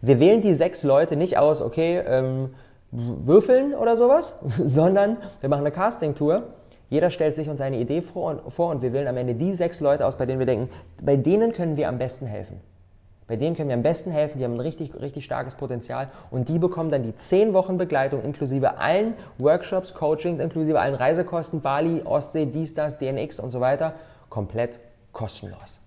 wir 0.00 0.18
wählen 0.18 0.40
die 0.40 0.54
sechs 0.54 0.82
Leute 0.82 1.16
nicht 1.16 1.38
aus, 1.38 1.62
okay, 1.62 1.98
ähm, 1.98 2.54
würfeln 2.90 3.74
oder 3.74 3.96
sowas, 3.96 4.38
sondern 4.64 5.18
wir 5.40 5.48
machen 5.48 5.60
eine 5.60 5.72
Casting-Tour 5.72 6.44
jeder 6.88 7.10
stellt 7.10 7.34
sich 7.34 7.48
uns 7.48 7.58
seine 7.58 7.78
Idee 7.78 8.00
vor 8.00 8.30
und, 8.30 8.52
vor 8.52 8.70
und 8.70 8.82
wir 8.82 8.92
wählen 8.92 9.08
am 9.08 9.16
Ende 9.16 9.34
die 9.34 9.54
sechs 9.54 9.80
Leute 9.80 10.06
aus, 10.06 10.16
bei 10.16 10.26
denen 10.26 10.38
wir 10.38 10.46
denken, 10.46 10.68
bei 11.02 11.16
denen 11.16 11.52
können 11.52 11.76
wir 11.76 11.88
am 11.88 11.98
besten 11.98 12.26
helfen. 12.26 12.60
Bei 13.26 13.34
denen 13.34 13.56
können 13.56 13.68
wir 13.68 13.74
am 13.74 13.82
besten 13.82 14.12
helfen, 14.12 14.38
die 14.38 14.44
haben 14.44 14.54
ein 14.54 14.60
richtig, 14.60 14.94
richtig 15.00 15.24
starkes 15.24 15.56
Potenzial 15.56 16.10
und 16.30 16.48
die 16.48 16.60
bekommen 16.60 16.92
dann 16.92 17.02
die 17.02 17.16
zehn 17.16 17.54
Wochen 17.54 17.76
Begleitung 17.76 18.22
inklusive 18.22 18.78
allen 18.78 19.14
Workshops, 19.38 19.94
Coachings, 19.94 20.38
inklusive 20.38 20.78
allen 20.78 20.94
Reisekosten, 20.94 21.60
Bali, 21.60 22.02
Ostsee, 22.04 22.46
dies, 22.46 22.74
das, 22.74 22.98
DNX 22.98 23.40
und 23.40 23.50
so 23.50 23.60
weiter, 23.60 23.94
komplett 24.30 24.78
kostenlos. 25.12 25.80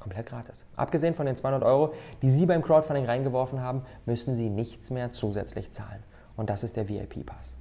Komplett 0.00 0.26
gratis. 0.26 0.64
Abgesehen 0.76 1.14
von 1.14 1.26
den 1.26 1.36
200 1.36 1.62
Euro, 1.62 1.92
die 2.22 2.30
Sie 2.30 2.46
beim 2.46 2.62
Crowdfunding 2.62 3.04
reingeworfen 3.04 3.60
haben, 3.60 3.82
müssen 4.06 4.34
Sie 4.36 4.48
nichts 4.48 4.90
mehr 4.90 5.12
zusätzlich 5.12 5.72
zahlen. 5.72 6.02
Und 6.36 6.48
das 6.48 6.64
ist 6.64 6.76
der 6.76 6.88
VIP-Pass. 6.88 7.56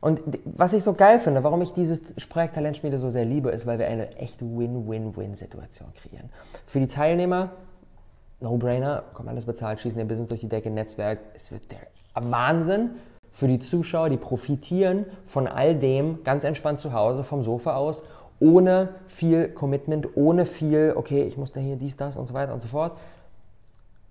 Und 0.00 0.20
was 0.44 0.72
ich 0.72 0.82
so 0.82 0.94
geil 0.94 1.18
finde, 1.18 1.44
warum 1.44 1.60
ich 1.60 1.72
dieses 1.72 2.00
Projekt 2.28 2.54
Talentschmiede 2.54 2.96
so 2.96 3.10
sehr 3.10 3.24
liebe, 3.24 3.50
ist, 3.50 3.66
weil 3.66 3.78
wir 3.78 3.86
eine 3.86 4.16
echte 4.16 4.44
Win-Win-Win-Situation 4.44 5.88
kreieren. 5.94 6.30
Für 6.66 6.80
die 6.80 6.86
Teilnehmer, 6.86 7.50
No-Brainer, 8.40 9.04
kommt 9.12 9.28
alles 9.28 9.44
bezahlt, 9.44 9.80
schießen 9.80 9.98
ihr 9.98 10.06
Business 10.06 10.28
durch 10.28 10.40
die 10.40 10.48
Decke, 10.48 10.70
Netzwerk, 10.70 11.18
es 11.34 11.52
wird 11.52 11.70
der 11.70 11.80
Wahnsinn. 12.14 12.90
für 13.32 13.48
die 13.48 13.58
Zuschauer, 13.58 14.10
die 14.10 14.16
profitieren 14.16 15.06
von 15.24 15.46
all 15.46 15.74
dem 15.74 16.22
ganz 16.24 16.44
entspannt 16.44 16.78
zu 16.80 16.92
Hause 16.92 17.24
vom 17.24 17.42
Sofa 17.42 17.76
aus, 17.76 18.04
ohne 18.40 18.90
viel 19.06 19.48
Commitment, 19.48 20.16
ohne 20.16 20.46
viel, 20.46 20.94
okay, 20.96 21.22
ich 21.24 21.36
muss 21.36 21.52
da 21.52 21.60
hier 21.60 21.76
dies, 21.76 21.96
das 21.96 22.16
und 22.16 22.26
so 22.26 22.34
weiter 22.34 22.54
und 22.54 22.62
so 22.62 22.68
fort. 22.68 22.96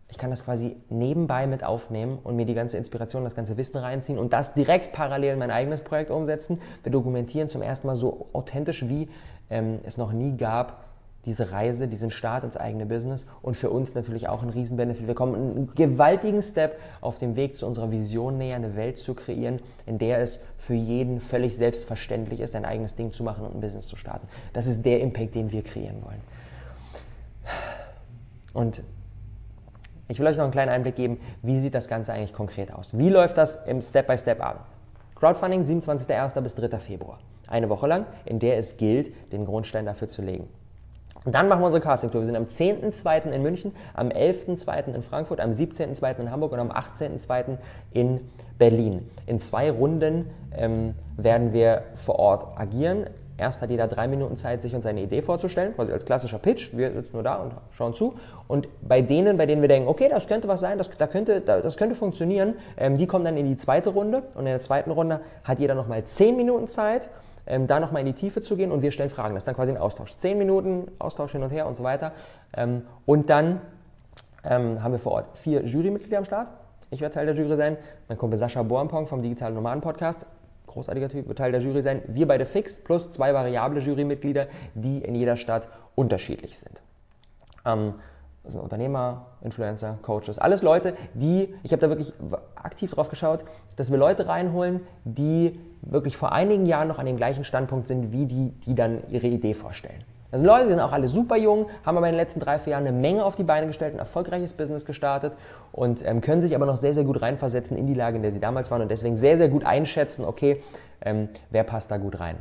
Ich 0.10 0.18
kann 0.18 0.32
das 0.32 0.44
quasi 0.44 0.76
nebenbei 0.90 1.46
mit 1.46 1.64
aufnehmen 1.64 2.18
und 2.24 2.36
mir 2.36 2.46
die 2.46 2.56
ganze 2.56 2.78
Inspiration, 2.78 3.24
das 3.24 3.36
ganze 3.36 3.58
Wissen 3.58 3.78
reinziehen 3.78 4.18
und 4.18 4.34
das 4.34 4.54
direkt 4.54 4.92
parallel 4.92 5.34
in 5.34 5.40
mein 5.40 5.52
eigenes 5.52 5.82
Projekt 5.82 6.10
umsetzen. 6.10 6.60
Wir 6.84 6.92
dokumentieren 6.92 7.48
zum 7.48 7.62
ersten 7.62 7.88
Mal 7.88 7.96
so 7.96 8.28
authentisch, 8.34 8.88
wie 8.90 9.08
ähm, 9.50 9.80
es 9.84 9.98
noch 9.98 10.12
nie 10.12 10.36
gab, 10.36 10.84
diese 11.26 11.52
Reise, 11.52 11.88
diesen 11.88 12.12
Start 12.12 12.44
ins 12.44 12.58
eigene 12.58 12.86
Business 12.86 13.28
und 13.42 13.56
für 13.56 13.70
uns 13.70 13.94
natürlich 13.94 14.30
auch 14.30 14.42
ein 14.42 14.50
Riesenbenefit. 14.50 15.06
Wir 15.06 15.16
kommen 15.16 15.36
einen 15.36 15.76
gewaltigen 15.76 16.42
Step 16.42 16.80
auf 17.02 17.20
dem 17.20 17.36
Weg 17.36 17.56
zu 17.56 17.68
unserer 17.68 17.92
Vision 17.92 18.38
näher, 18.38 18.56
eine 18.56 18.76
Welt 18.76 18.98
zu 18.98 19.14
kreieren, 19.14 19.60
in 19.86 19.98
der 20.00 20.20
es 20.20 20.42
für 20.58 20.74
jeden 20.74 21.20
völlig 21.20 21.58
selbstverständlich 21.58 22.40
ist, 22.40 22.54
sein 22.54 22.66
eigenes 22.66 22.96
Ding 22.96 23.12
zu 23.12 23.24
machen 23.24 23.46
und 23.46 23.54
ein 23.54 23.62
Business 23.62 23.88
zu 23.88 23.96
starten. 23.96 24.28
Das 24.54 24.66
ist 24.66 24.86
der 24.86 25.02
Impact, 25.02 25.36
den 25.36 25.52
wir 25.52 25.62
kreieren 25.62 25.98
wollen. 26.04 26.22
Und 28.54 28.82
ich 30.10 30.20
will 30.20 30.28
euch 30.28 30.36
noch 30.36 30.44
einen 30.44 30.52
kleinen 30.52 30.72
Einblick 30.72 30.96
geben, 30.96 31.20
wie 31.44 31.60
sieht 31.60 31.76
das 31.76 31.88
Ganze 31.88 32.12
eigentlich 32.12 32.34
konkret 32.34 32.74
aus? 32.74 32.98
Wie 32.98 33.10
läuft 33.10 33.38
das 33.38 33.60
im 33.66 33.82
Step-by-Step 33.82 34.38
Step 34.38 34.44
ab? 34.44 34.66
Crowdfunding 35.16 35.64
27.01. 35.64 36.42
bis 36.42 36.56
3. 36.56 36.80
Februar. 36.80 37.20
Eine 37.48 37.70
Woche 37.70 37.88
lang, 37.88 38.06
in 38.26 38.40
der 38.40 38.58
es 38.58 38.78
gilt, 38.78 39.14
den 39.32 39.46
Grundstein 39.46 39.86
dafür 39.86 40.10
zu 40.10 40.22
legen. 40.22 40.48
Und 41.26 41.36
dann 41.36 41.48
machen 41.48 41.62
wir 41.62 41.66
unsere 41.66 41.84
Casting-Tour. 41.84 42.22
Wir 42.22 42.26
sind 42.26 42.36
am 42.36 42.46
10.2. 42.46 43.32
in 43.32 43.42
München, 43.42 43.76
am 43.94 44.10
11.2. 44.10 44.96
in 44.96 45.04
Frankfurt, 45.04 45.40
am 45.40 45.52
17.2. 45.52 46.20
in 46.20 46.32
Hamburg 46.32 46.54
und 46.54 46.60
am 46.60 46.72
18.2. 46.72 47.58
in 47.92 48.22
Berlin. 48.58 49.10
In 49.28 49.40
zwei 49.40 49.70
Runden 49.70 50.30
ähm, 50.56 50.96
werden 51.18 51.54
wir 51.54 51.84
vor 51.96 52.18
Ort 52.18 52.58
agieren. 52.58 53.06
Erst 53.40 53.62
hat 53.62 53.70
jeder 53.70 53.88
drei 53.88 54.10
Minuten 54.10 54.36
Zeit, 54.36 54.62
sich 54.62 54.76
und 54.76 54.82
seine 54.82 55.02
Idee 55.02 55.22
vorzustellen, 55.22 55.74
quasi 55.74 55.94
als 55.94 56.04
klassischer 56.04 56.40
Pitch. 56.40 56.76
Wir 56.76 56.92
sitzen 56.92 57.12
nur 57.14 57.24
da 57.24 57.36
und 57.36 57.54
schauen 57.72 57.94
zu. 57.94 58.16
Und 58.50 58.68
bei 58.82 59.02
denen, 59.02 59.38
bei 59.38 59.46
denen 59.46 59.62
wir 59.62 59.70
denken, 59.70 59.88
okay, 59.88 60.10
das 60.10 60.28
könnte 60.28 60.50
was 60.50 60.60
sein, 60.60 60.78
das, 60.78 60.90
da 60.98 61.08
könnte, 61.08 61.40
das 61.40 61.78
könnte 61.78 61.96
funktionieren, 61.96 62.56
ähm, 62.78 62.98
die 62.98 63.08
kommen 63.08 63.24
dann 63.24 63.38
in 63.38 63.48
die 63.48 63.56
zweite 63.56 63.92
Runde. 63.92 64.24
Und 64.36 64.42
in 64.42 64.46
der 64.46 64.60
zweiten 64.60 64.92
Runde 64.92 65.22
hat 65.46 65.60
jeder 65.60 65.74
nochmal 65.74 66.04
zehn 66.04 66.36
Minuten 66.36 66.68
Zeit, 66.68 67.10
ähm, 67.48 67.66
da 67.66 67.80
nochmal 67.80 68.02
in 68.02 68.08
die 68.08 68.14
Tiefe 68.14 68.42
zu 68.42 68.58
gehen 68.58 68.72
und 68.72 68.82
wir 68.82 68.92
stellen 68.92 69.10
Fragen. 69.10 69.36
Das 69.36 69.44
ist 69.44 69.48
dann 69.48 69.56
quasi 69.56 69.72
ein 69.72 69.78
Austausch. 69.78 70.18
Zehn 70.18 70.38
Minuten 70.38 70.92
Austausch 71.00 71.32
hin 71.32 71.42
und 71.42 71.50
her 71.50 71.66
und 71.66 71.78
so 71.78 71.84
weiter. 71.84 72.12
Ähm, 72.56 72.82
und 73.06 73.30
dann 73.30 73.62
ähm, 74.44 74.84
haben 74.84 74.92
wir 74.92 75.00
vor 75.00 75.14
Ort 75.14 75.38
vier 75.38 75.64
Jurymitglieder 75.64 76.18
am 76.18 76.26
Start. 76.26 76.50
Ich 76.92 77.02
werde 77.02 77.14
Teil 77.14 77.26
der 77.26 77.36
Jury 77.36 77.56
sein. 77.56 77.78
Mein 78.08 78.18
Kumpel 78.18 78.38
Sascha 78.38 78.64
Bornpong 78.64 79.08
vom 79.08 79.22
Digitalen 79.22 79.54
Nomaden 79.54 79.82
Podcast, 79.82 80.26
großartiger 80.70 81.10
Typ, 81.10 81.28
wird 81.28 81.38
Teil 81.38 81.52
der 81.52 81.62
Jury 81.62 81.82
sein. 81.82 82.02
Wir 82.08 82.28
beide 82.28 82.46
fix 82.46 82.80
plus 82.84 83.12
zwei 83.12 83.34
variable 83.34 83.82
Jurymitglieder, 83.82 84.48
die 84.74 85.00
in 85.00 85.16
jeder 85.16 85.36
Stadt 85.38 85.70
unterschiedlich 85.96 86.58
sind. 86.58 86.82
Ähm, 87.66 87.96
das 88.44 88.54
sind 88.54 88.62
Unternehmer, 88.62 89.26
Influencer, 89.42 90.00
Coaches, 90.02 90.40
alles 90.40 90.62
Leute, 90.62 90.96
die, 91.14 91.54
ich 91.62 91.72
habe 91.72 91.82
da 91.82 91.90
wirklich 91.90 92.14
aktiv 92.56 92.92
drauf 92.92 93.10
geschaut, 93.10 93.42
dass 93.76 93.92
wir 93.92 93.98
Leute 93.98 94.28
reinholen, 94.28 94.82
die 95.04 95.60
wirklich 95.82 96.18
vor 96.18 96.32
einigen 96.32 96.66
Jahren 96.66 96.88
noch 96.88 97.00
an 97.00 97.06
dem 97.06 97.18
gleichen 97.18 97.44
Standpunkt 97.44 97.88
sind, 97.88 98.12
wie 98.12 98.26
die, 98.26 98.52
die 98.66 98.76
dann 98.76 99.04
ihre 99.10 99.28
Idee 99.28 99.54
vorstellen. 99.54 100.04
Das 100.32 100.42
sind 100.42 100.48
Leute, 100.48 100.66
die 100.66 100.70
sind 100.70 100.80
auch 100.80 100.92
alle 100.92 101.08
super 101.08 101.38
jung, 101.38 101.68
haben 101.84 101.98
aber 101.98 102.08
in 102.08 102.14
den 102.14 102.20
letzten 102.20 102.40
drei, 102.40 102.60
vier 102.60 102.72
Jahren 102.72 102.86
eine 102.86 102.96
Menge 102.96 103.26
auf 103.26 103.36
die 103.36 103.44
Beine 103.44 103.68
gestellt, 103.68 103.96
ein 103.96 104.00
erfolgreiches 104.00 104.54
Business 104.54 104.86
gestartet 104.86 105.34
und 105.72 106.06
ähm, 106.06 106.22
können 106.22 106.42
sich 106.42 106.56
aber 106.56 106.66
noch 106.66 106.78
sehr, 106.78 106.94
sehr 106.94 107.04
gut 107.04 107.22
reinversetzen 107.22 107.78
in 107.78 107.88
die 107.88 107.96
Lage, 107.96 108.18
in 108.18 108.22
der 108.22 108.32
sie 108.32 108.40
damals 108.40 108.70
waren 108.70 108.82
und 108.82 108.92
deswegen 108.92 109.18
sehr, 109.18 109.38
sehr 109.38 109.50
gut 109.50 109.66
einschätzen, 109.66 110.26
okay, 110.26 110.62
ähm, 111.02 111.30
wer 111.50 111.64
passt 111.64 111.90
da 111.90 111.98
gut 111.98 112.20
rein. 112.20 112.38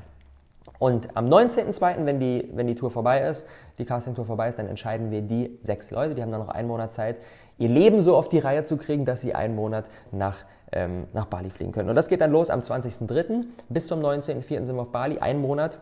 Und 0.79 1.17
am 1.17 1.29
19.02., 1.29 2.05
wenn 2.05 2.21
die, 2.21 2.49
wenn 2.55 2.67
die 2.67 2.75
Tour 2.75 2.91
vorbei 2.91 3.23
ist, 3.23 3.47
die 3.79 3.85
Casting-Tour 3.85 4.27
vorbei 4.27 4.49
ist, 4.49 4.59
dann 4.59 4.69
entscheiden 4.69 5.11
wir 5.11 5.23
die 5.23 5.59
sechs 5.63 5.91
Leute, 5.91 6.15
die 6.15 6.23
haben 6.23 6.31
dann 6.31 6.41
noch 6.41 6.51
einen 6.51 6.69
Monat 6.69 6.95
Zeit, 6.95 7.17
ihr 7.59 7.69
Leben 7.69 8.03
so 8.03 8.17
auf 8.17 8.29
die 8.29 8.39
Reihe 8.39 8.65
zu 8.65 8.77
kriegen, 8.77 9.05
dass 9.05 9.21
sie 9.21 9.35
einen 9.35 9.57
Monat 9.57 9.87
nach, 10.13 10.37
ähm, 10.71 11.09
nach 11.13 11.27
Bali 11.27 11.51
fliegen 11.51 11.73
können. 11.73 11.89
Und 11.89 11.97
das 11.97 12.09
geht 12.09 12.21
dann 12.21 12.31
los 12.31 12.51
am 12.51 12.61
20.03. 12.61 13.45
bis 13.69 13.89
zum 13.89 14.01
19.04. 14.01 14.65
sind 14.65 14.77
wir 14.77 14.83
auf 14.83 14.93
Bali, 14.93 15.19
einen 15.19 15.41
Monat. 15.41 15.79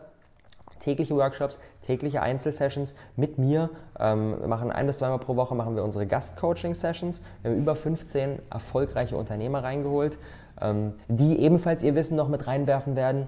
Tägliche 0.79 1.15
Workshops, 1.15 1.59
tägliche 1.87 2.21
Einzelsessions 2.21 2.95
mit 3.15 3.37
mir. 3.37 3.69
Ähm, 3.99 4.35
wir 4.39 4.47
machen 4.47 4.71
ein 4.71 4.85
bis 4.85 4.99
zweimal 4.99 5.19
pro 5.19 5.35
Woche 5.35 5.55
machen 5.55 5.75
wir 5.75 5.83
unsere 5.83 6.05
Gast-Coaching-Sessions. 6.05 7.21
Wir 7.41 7.51
haben 7.51 7.57
über 7.57 7.75
15 7.75 8.39
erfolgreiche 8.51 9.15
Unternehmer 9.17 9.63
reingeholt, 9.63 10.19
ähm, 10.61 10.93
die 11.07 11.39
ebenfalls 11.39 11.83
ihr 11.83 11.95
Wissen 11.95 12.17
noch 12.17 12.27
mit 12.27 12.45
reinwerfen 12.45 12.95
werden 12.95 13.27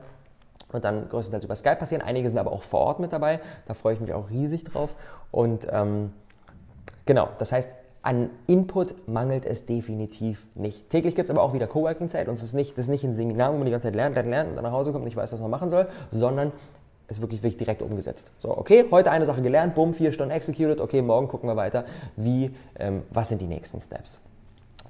und 0.72 0.84
dann 0.84 1.10
größtenteils 1.10 1.46
über 1.46 1.56
Skype 1.56 1.78
passieren. 1.78 2.04
Einige 2.04 2.30
sind 2.30 2.38
aber 2.38 2.52
auch 2.52 2.64
vor 2.64 2.82
Ort 2.82 3.00
mit 3.00 3.14
dabei. 3.14 3.40
Da 3.66 3.74
freue 3.74 3.94
ich 3.94 4.02
mich 4.02 4.14
auch 4.14 4.30
riesig 4.30 4.66
drauf. 4.66 4.94
Und 5.32 5.66
ähm, 5.72 6.12
genau, 7.06 7.30
das 7.40 7.52
heißt, 7.54 7.72
an 8.02 8.30
Input 8.48 9.08
mangelt 9.08 9.46
es 9.46 9.66
definitiv 9.66 10.46
nicht. 10.56 10.90
Täglich 10.90 11.16
gibt 11.16 11.30
es 11.30 11.36
aber 11.36 11.44
auch 11.44 11.54
wieder 11.54 11.68
Coworking-Zeit 11.68 12.30
und 12.30 12.36
es 12.36 12.44
ist 12.44 12.54
nicht, 12.54 12.78
das 12.78 12.86
ist 12.86 12.92
nicht 12.92 13.04
ein 13.04 13.14
Seminar, 13.14 13.52
wo 13.52 13.58
man 13.58 13.66
die 13.66 13.72
ganze 13.72 13.88
Zeit 13.88 13.96
lernt, 13.96 14.16
lernt, 14.16 14.30
lernt 14.30 14.50
und 14.52 14.56
dann 14.56 14.64
nach 14.64 14.72
Hause 14.72 14.92
kommt 14.92 15.02
und 15.02 15.06
nicht 15.06 15.18
weiß, 15.18 15.34
was 15.34 15.40
man 15.40 15.52
machen 15.52 15.70
soll, 15.70 15.88
sondern 16.12 16.54
ist 17.10 17.22
wirklich, 17.22 17.42
wirklich 17.42 17.58
direkt 17.58 17.82
umgesetzt. 17.82 18.30
So, 18.40 18.56
okay, 18.58 18.86
heute 18.92 19.12
eine 19.12 19.26
Sache 19.26 19.42
gelernt, 19.42 19.76
bumm, 19.76 19.94
vier 19.94 20.12
Stunden 20.12 20.32
executed, 20.32 20.80
okay, 20.80 21.02
morgen 21.02 21.28
gucken 21.28 21.50
wir 21.50 21.56
weiter, 21.56 21.86
wie, 22.16 22.52
ähm, 22.78 23.04
was 23.10 23.30
sind 23.30 23.42
die 23.42 23.48
nächsten 23.48 23.82
Steps. 23.82 24.22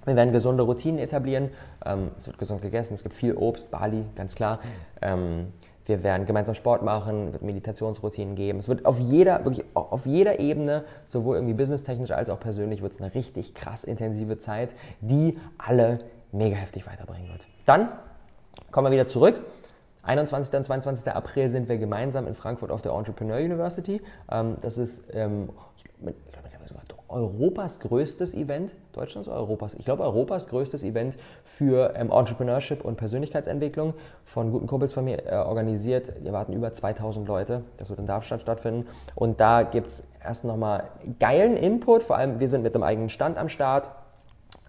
Wir 0.05 0.15
werden 0.15 0.33
gesunde 0.33 0.63
Routinen 0.63 0.99
etablieren. 0.99 1.49
Ähm, 1.85 2.11
es 2.17 2.27
wird 2.27 2.37
gesund 2.37 2.61
gegessen, 2.61 2.93
es 2.93 3.03
gibt 3.03 3.13
viel 3.15 3.35
Obst, 3.35 3.69
Bali, 3.71 4.03
ganz 4.15 4.35
klar. 4.35 4.59
Ähm, 5.01 5.47
wir 5.85 6.03
werden 6.03 6.27
gemeinsam 6.27 6.53
Sport 6.53 6.83
machen, 6.83 7.33
wird 7.33 7.41
Meditationsroutinen 7.41 8.35
geben. 8.35 8.59
Es 8.59 8.69
wird 8.69 8.85
auf 8.85 8.99
jeder, 8.99 9.43
wirklich 9.43 9.65
auf 9.73 10.05
jeder 10.05 10.39
Ebene, 10.39 10.83
sowohl 11.05 11.37
irgendwie 11.37 11.55
businesstechnisch 11.55 12.11
als 12.11 12.29
auch 12.29 12.39
persönlich, 12.39 12.83
wird 12.83 12.93
es 12.93 13.01
eine 13.01 13.13
richtig 13.15 13.55
krass 13.55 13.83
intensive 13.83 14.37
Zeit, 14.37 14.69
die 15.01 15.39
alle 15.57 15.99
mega 16.31 16.55
heftig 16.55 16.85
weiterbringen 16.85 17.29
wird. 17.29 17.47
Dann 17.65 17.89
kommen 18.71 18.87
wir 18.87 18.91
wieder 18.91 19.07
zurück. 19.07 19.41
21. 20.03 20.53
und 20.53 20.63
22. 20.63 21.11
April 21.11 21.49
sind 21.49 21.69
wir 21.69 21.77
gemeinsam 21.77 22.27
in 22.27 22.35
Frankfurt 22.35 22.71
auf 22.71 22.81
der 22.81 22.93
Entrepreneur 22.93 23.37
University. 23.37 24.01
Ähm, 24.31 24.57
das 24.61 24.77
ist 24.77 25.03
ähm, 25.13 25.49
Europas 27.09 27.79
größtes 27.79 28.35
Event, 28.35 28.75
Deutschlands 28.93 29.27
oder 29.27 29.37
Europas, 29.37 29.73
ich 29.73 29.83
glaube 29.83 30.03
Europas 30.03 30.47
größtes 30.47 30.83
Event 30.83 31.17
für 31.43 31.93
ähm, 31.95 32.11
Entrepreneurship 32.11 32.85
und 32.85 32.97
Persönlichkeitsentwicklung 32.97 33.95
von 34.25 34.51
guten 34.51 34.67
Kumpels 34.67 34.93
von 34.93 35.05
mir 35.05 35.25
äh, 35.25 35.35
organisiert. 35.37 36.13
Wir 36.21 36.33
warten 36.33 36.53
über 36.53 36.71
2000 36.71 37.27
Leute, 37.27 37.63
das 37.77 37.89
wird 37.89 37.99
in 37.99 38.05
Darmstadt 38.05 38.41
stattfinden 38.41 38.87
und 39.15 39.39
da 39.39 39.63
gibt 39.63 39.87
es 39.87 40.03
erst 40.23 40.45
nochmal 40.45 40.83
geilen 41.19 41.57
Input, 41.57 42.03
vor 42.03 42.15
allem 42.15 42.39
wir 42.39 42.47
sind 42.47 42.61
mit 42.61 42.75
einem 42.75 42.83
eigenen 42.83 43.09
Stand 43.09 43.37
am 43.39 43.49
Start, 43.49 43.89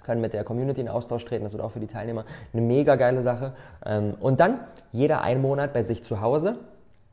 können 0.03 0.21
mit 0.21 0.33
der 0.33 0.45
Community 0.45 0.81
in 0.81 0.89
Austausch 0.89 1.25
treten, 1.25 1.45
das 1.45 1.53
wird 1.53 1.63
auch 1.63 1.73
für 1.73 1.81
die 1.81 1.87
Teilnehmer 1.87 2.25
eine 2.53 2.63
mega 2.63 2.97
geile 2.97 3.23
Sache. 3.23 3.53
Ähm, 3.85 4.15
und 4.21 4.41
dann 4.41 4.61
jeder 4.93 5.23
einen 5.23 5.43
Monat 5.43 5.73
bei 5.73 5.83
sich 5.83 6.05
zu 6.05 6.21
Hause 6.21 6.57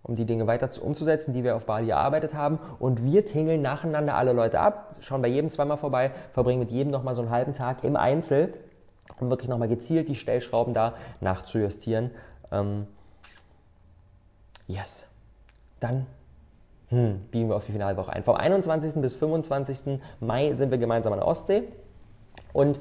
um 0.08 0.15
die 0.15 0.25
Dinge 0.25 0.48
weiter 0.48 0.72
zu, 0.72 0.84
umzusetzen, 0.84 1.34
die 1.34 1.44
wir 1.44 1.56
auf 1.56 1.65
Bali 1.65 1.89
erarbeitet 1.89 2.34
haben. 2.34 2.60
Und 2.79 3.03
wir 3.03 3.25
tingeln 3.25 3.62
nacheinander 3.62 4.15
alle 4.15 4.32
Leute 4.32 4.60
ab, 4.60 4.96
schauen 5.01 5.22
bei 5.22 5.27
jedem 5.27 5.50
zweimal 5.50 5.77
vorbei, 5.77 6.12
verbringen 6.32 6.60
mit 6.60 6.72
jedem 6.72 6.91
nochmal 6.91 7.15
so 7.15 7.22
einen 7.22 7.32
halben 7.32 7.53
Tag 7.53 7.84
im 7.84 7.96
Einzel, 7.96 8.53
um 9.20 9.29
wirklich 9.29 9.50
nochmal 9.50 9.67
gezielt 9.67 10.08
die 10.08 10.15
Stellschrauben 10.15 10.74
da 10.74 10.94
nachzujustieren. 11.20 12.12
Ähm, 12.51 12.88
yes. 14.67 15.08
Dann 15.82 16.08
hm, 16.89 17.20
biegen 17.29 17.50
wir 17.50 17.58
auf 17.58 17.65
die 17.65 17.74
Finalwoche 17.74 18.13
ein. 18.13 18.24
Vom 18.24 18.36
21. 18.36 19.01
bis 19.01 19.13
25. 19.15 20.00
Mai 20.22 20.53
sind 20.53 20.72
wir 20.72 20.77
gemeinsam 20.77 21.12
an 21.13 21.20
der 21.20 21.27
Ostsee. 21.27 21.63
Und 22.54 22.80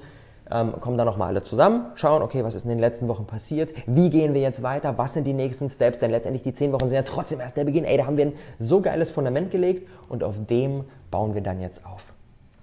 ähm, 0.51 0.81
kommen 0.81 0.97
dann 0.97 1.07
nochmal 1.07 1.29
alle 1.29 1.43
zusammen, 1.43 1.87
schauen, 1.97 2.23
okay, 2.23 2.45
was 2.45 2.55
ist 2.55 2.65
in 2.65 2.71
den 2.71 2.79
letzten 2.79 3.09
Wochen 3.09 3.27
passiert, 3.27 3.75
wie 3.87 4.11
gehen 4.11 4.33
wir 4.33 4.41
jetzt 4.41 4.63
weiter, 4.63 4.97
was 4.97 5.15
sind 5.15 5.25
die 5.25 5.33
nächsten 5.33 5.71
Steps, 5.71 5.99
denn 5.99 6.11
letztendlich 6.11 6.45
die 6.45 6.55
zehn 6.55 6.73
Wochen 6.73 6.89
sind 6.89 6.95
ja 6.95 7.03
trotzdem 7.03 7.41
erst 7.41 7.57
der 7.57 7.65
Beginn. 7.65 7.85
Ey, 7.85 7.97
da 7.97 8.07
haben 8.07 8.17
wir 8.17 8.27
ein 8.27 8.33
so 8.61 8.81
geiles 8.81 9.11
Fundament 9.11 9.51
gelegt 9.51 9.89
und 10.09 10.23
auf 10.23 10.37
dem 10.49 10.85
bauen 11.11 11.35
wir 11.35 11.43
dann 11.43 11.61
jetzt 11.61 11.85
auf. 11.85 12.13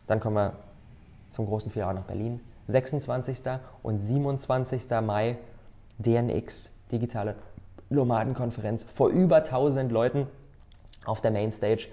Dann 0.07 0.19
kommen 0.19 0.35
wir 0.35 0.53
zum 1.31 1.45
großen 1.45 1.71
Finale 1.71 1.95
nach 1.95 2.05
Berlin. 2.05 2.39
26. 2.67 3.39
und 3.81 3.99
27. 3.99 4.89
Mai 5.01 5.37
DNX, 5.97 6.73
digitale 6.91 7.35
Nomadenkonferenz, 7.89 8.83
vor 8.83 9.09
über 9.09 9.37
1000 9.37 9.91
Leuten 9.91 10.27
auf 11.05 11.19
der 11.19 11.31
Mainstage 11.31 11.87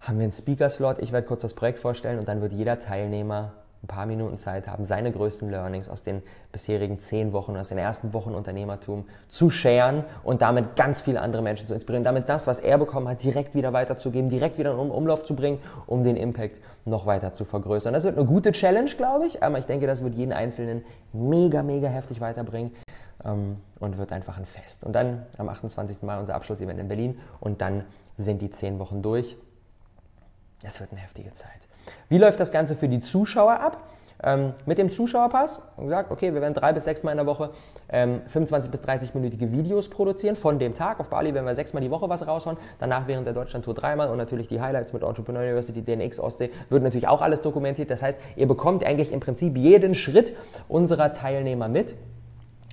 haben 0.00 0.18
wir 0.18 0.22
einen 0.22 0.32
Speaker-Slot. 0.32 0.98
Ich 1.00 1.12
werde 1.12 1.26
kurz 1.26 1.42
das 1.42 1.52
Projekt 1.52 1.78
vorstellen 1.78 2.18
und 2.18 2.26
dann 2.26 2.40
wird 2.40 2.52
jeder 2.52 2.78
Teilnehmer 2.78 3.52
ein 3.82 3.86
paar 3.86 4.04
Minuten 4.04 4.36
Zeit 4.36 4.66
haben, 4.66 4.84
seine 4.84 5.10
größten 5.10 5.50
Learnings 5.50 5.88
aus 5.88 6.02
den 6.02 6.22
bisherigen 6.52 7.00
zehn 7.00 7.32
Wochen, 7.32 7.56
aus 7.56 7.70
den 7.70 7.78
ersten 7.78 8.12
Wochen 8.12 8.34
Unternehmertum 8.34 9.06
zu 9.28 9.48
scheren 9.48 10.04
und 10.22 10.42
damit 10.42 10.76
ganz 10.76 11.00
viele 11.00 11.20
andere 11.22 11.40
Menschen 11.40 11.66
zu 11.66 11.72
inspirieren, 11.72 12.04
damit 12.04 12.28
das, 12.28 12.46
was 12.46 12.60
er 12.60 12.76
bekommen 12.76 13.08
hat, 13.08 13.22
direkt 13.22 13.54
wieder 13.54 13.72
weiterzugeben, 13.72 14.28
direkt 14.28 14.58
wieder 14.58 14.72
in 14.72 14.90
Umlauf 14.90 15.24
zu 15.24 15.34
bringen, 15.34 15.60
um 15.86 16.04
den 16.04 16.16
Impact 16.16 16.60
noch 16.84 17.06
weiter 17.06 17.32
zu 17.32 17.46
vergrößern. 17.46 17.94
Das 17.94 18.04
wird 18.04 18.18
eine 18.18 18.26
gute 18.26 18.52
Challenge, 18.52 18.90
glaube 18.90 19.26
ich, 19.26 19.42
aber 19.42 19.58
ich 19.58 19.66
denke, 19.66 19.86
das 19.86 20.04
wird 20.04 20.14
jeden 20.14 20.32
Einzelnen 20.32 20.84
mega, 21.14 21.62
mega 21.62 21.88
heftig 21.88 22.20
weiterbringen 22.20 22.72
ähm, 23.24 23.56
und 23.78 23.96
wird 23.96 24.12
einfach 24.12 24.36
ein 24.36 24.44
Fest. 24.46 24.84
Und 24.84 24.92
dann 24.92 25.24
am 25.38 25.48
28. 25.48 26.02
Mai 26.02 26.18
unser 26.18 26.34
Abschlussevent 26.34 26.78
in 26.78 26.88
Berlin 26.88 27.18
und 27.40 27.62
dann 27.62 27.84
sind 28.18 28.42
die 28.42 28.50
zehn 28.50 28.78
Wochen 28.78 29.00
durch. 29.00 29.36
Das 30.62 30.80
wird 30.80 30.92
eine 30.92 31.00
heftige 31.00 31.32
Zeit. 31.32 31.69
Wie 32.08 32.18
läuft 32.18 32.40
das 32.40 32.52
Ganze 32.52 32.74
für 32.74 32.88
die 32.88 33.00
Zuschauer 33.00 33.60
ab? 33.60 33.78
Ähm, 34.22 34.52
mit 34.66 34.76
dem 34.76 34.90
Zuschauerpass 34.90 35.62
und 35.78 35.84
gesagt, 35.84 36.10
okay, 36.10 36.34
wir 36.34 36.42
werden 36.42 36.52
drei 36.52 36.74
bis 36.74 36.84
sechs 36.84 37.02
Mal 37.02 37.12
in 37.12 37.16
der 37.16 37.26
Woche 37.26 37.50
ähm, 37.88 38.20
25 38.26 38.70
bis 38.70 38.82
30-minütige 38.82 39.50
Videos 39.50 39.88
produzieren 39.88 40.36
von 40.36 40.58
dem 40.58 40.74
Tag. 40.74 41.00
Auf 41.00 41.08
Bali 41.08 41.32
werden 41.32 41.46
wir 41.46 41.54
sechsmal 41.54 41.82
die 41.82 41.90
Woche 41.90 42.06
was 42.10 42.26
raushauen. 42.26 42.58
Danach 42.78 43.08
während 43.08 43.26
der 43.26 43.32
Deutschland-Tour 43.32 43.72
dreimal 43.72 44.10
und 44.10 44.18
natürlich 44.18 44.46
die 44.46 44.60
Highlights 44.60 44.92
mit 44.92 45.04
Entrepreneur 45.04 45.42
University, 45.42 45.80
DNX, 45.80 46.20
Ostsee, 46.20 46.50
wird 46.68 46.82
natürlich 46.82 47.08
auch 47.08 47.22
alles 47.22 47.40
dokumentiert. 47.40 47.90
Das 47.90 48.02
heißt, 48.02 48.18
ihr 48.36 48.46
bekommt 48.46 48.84
eigentlich 48.84 49.10
im 49.10 49.20
Prinzip 49.20 49.56
jeden 49.56 49.94
Schritt 49.94 50.36
unserer 50.68 51.14
Teilnehmer 51.14 51.68
mit. 51.68 51.94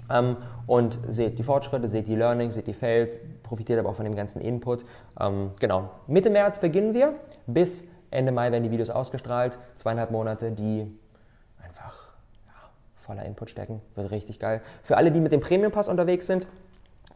Ähm, 0.09 0.35
und 0.65 0.99
seht 1.07 1.39
die 1.39 1.43
Fortschritte, 1.43 1.87
seht 1.87 2.07
die 2.09 2.15
Learnings, 2.15 2.55
seht 2.55 2.67
die 2.67 2.73
Fails, 2.73 3.19
profitiert 3.43 3.79
aber 3.79 3.89
auch 3.89 3.95
von 3.95 4.05
dem 4.05 4.15
ganzen 4.15 4.41
Input. 4.41 4.83
Ähm, 5.19 5.51
genau. 5.59 5.89
Mitte 6.07 6.29
März 6.29 6.59
beginnen 6.59 6.93
wir 6.93 7.13
bis 7.45 7.87
Ende 8.11 8.31
Mai 8.31 8.51
werden 8.51 8.63
die 8.63 8.71
Videos 8.71 8.89
ausgestrahlt. 8.89 9.57
Zweieinhalb 9.75 10.11
Monate, 10.11 10.51
die 10.51 10.87
einfach 11.63 12.09
ja, 12.45 12.53
voller 12.95 13.25
Input 13.25 13.49
stecken. 13.49 13.81
Wird 13.95 14.11
richtig 14.11 14.39
geil. 14.39 14.61
Für 14.83 14.97
alle, 14.97 15.11
die 15.11 15.19
mit 15.19 15.31
dem 15.31 15.41
Premium 15.41 15.71
Pass 15.71 15.89
unterwegs 15.89 16.27
sind, 16.27 16.47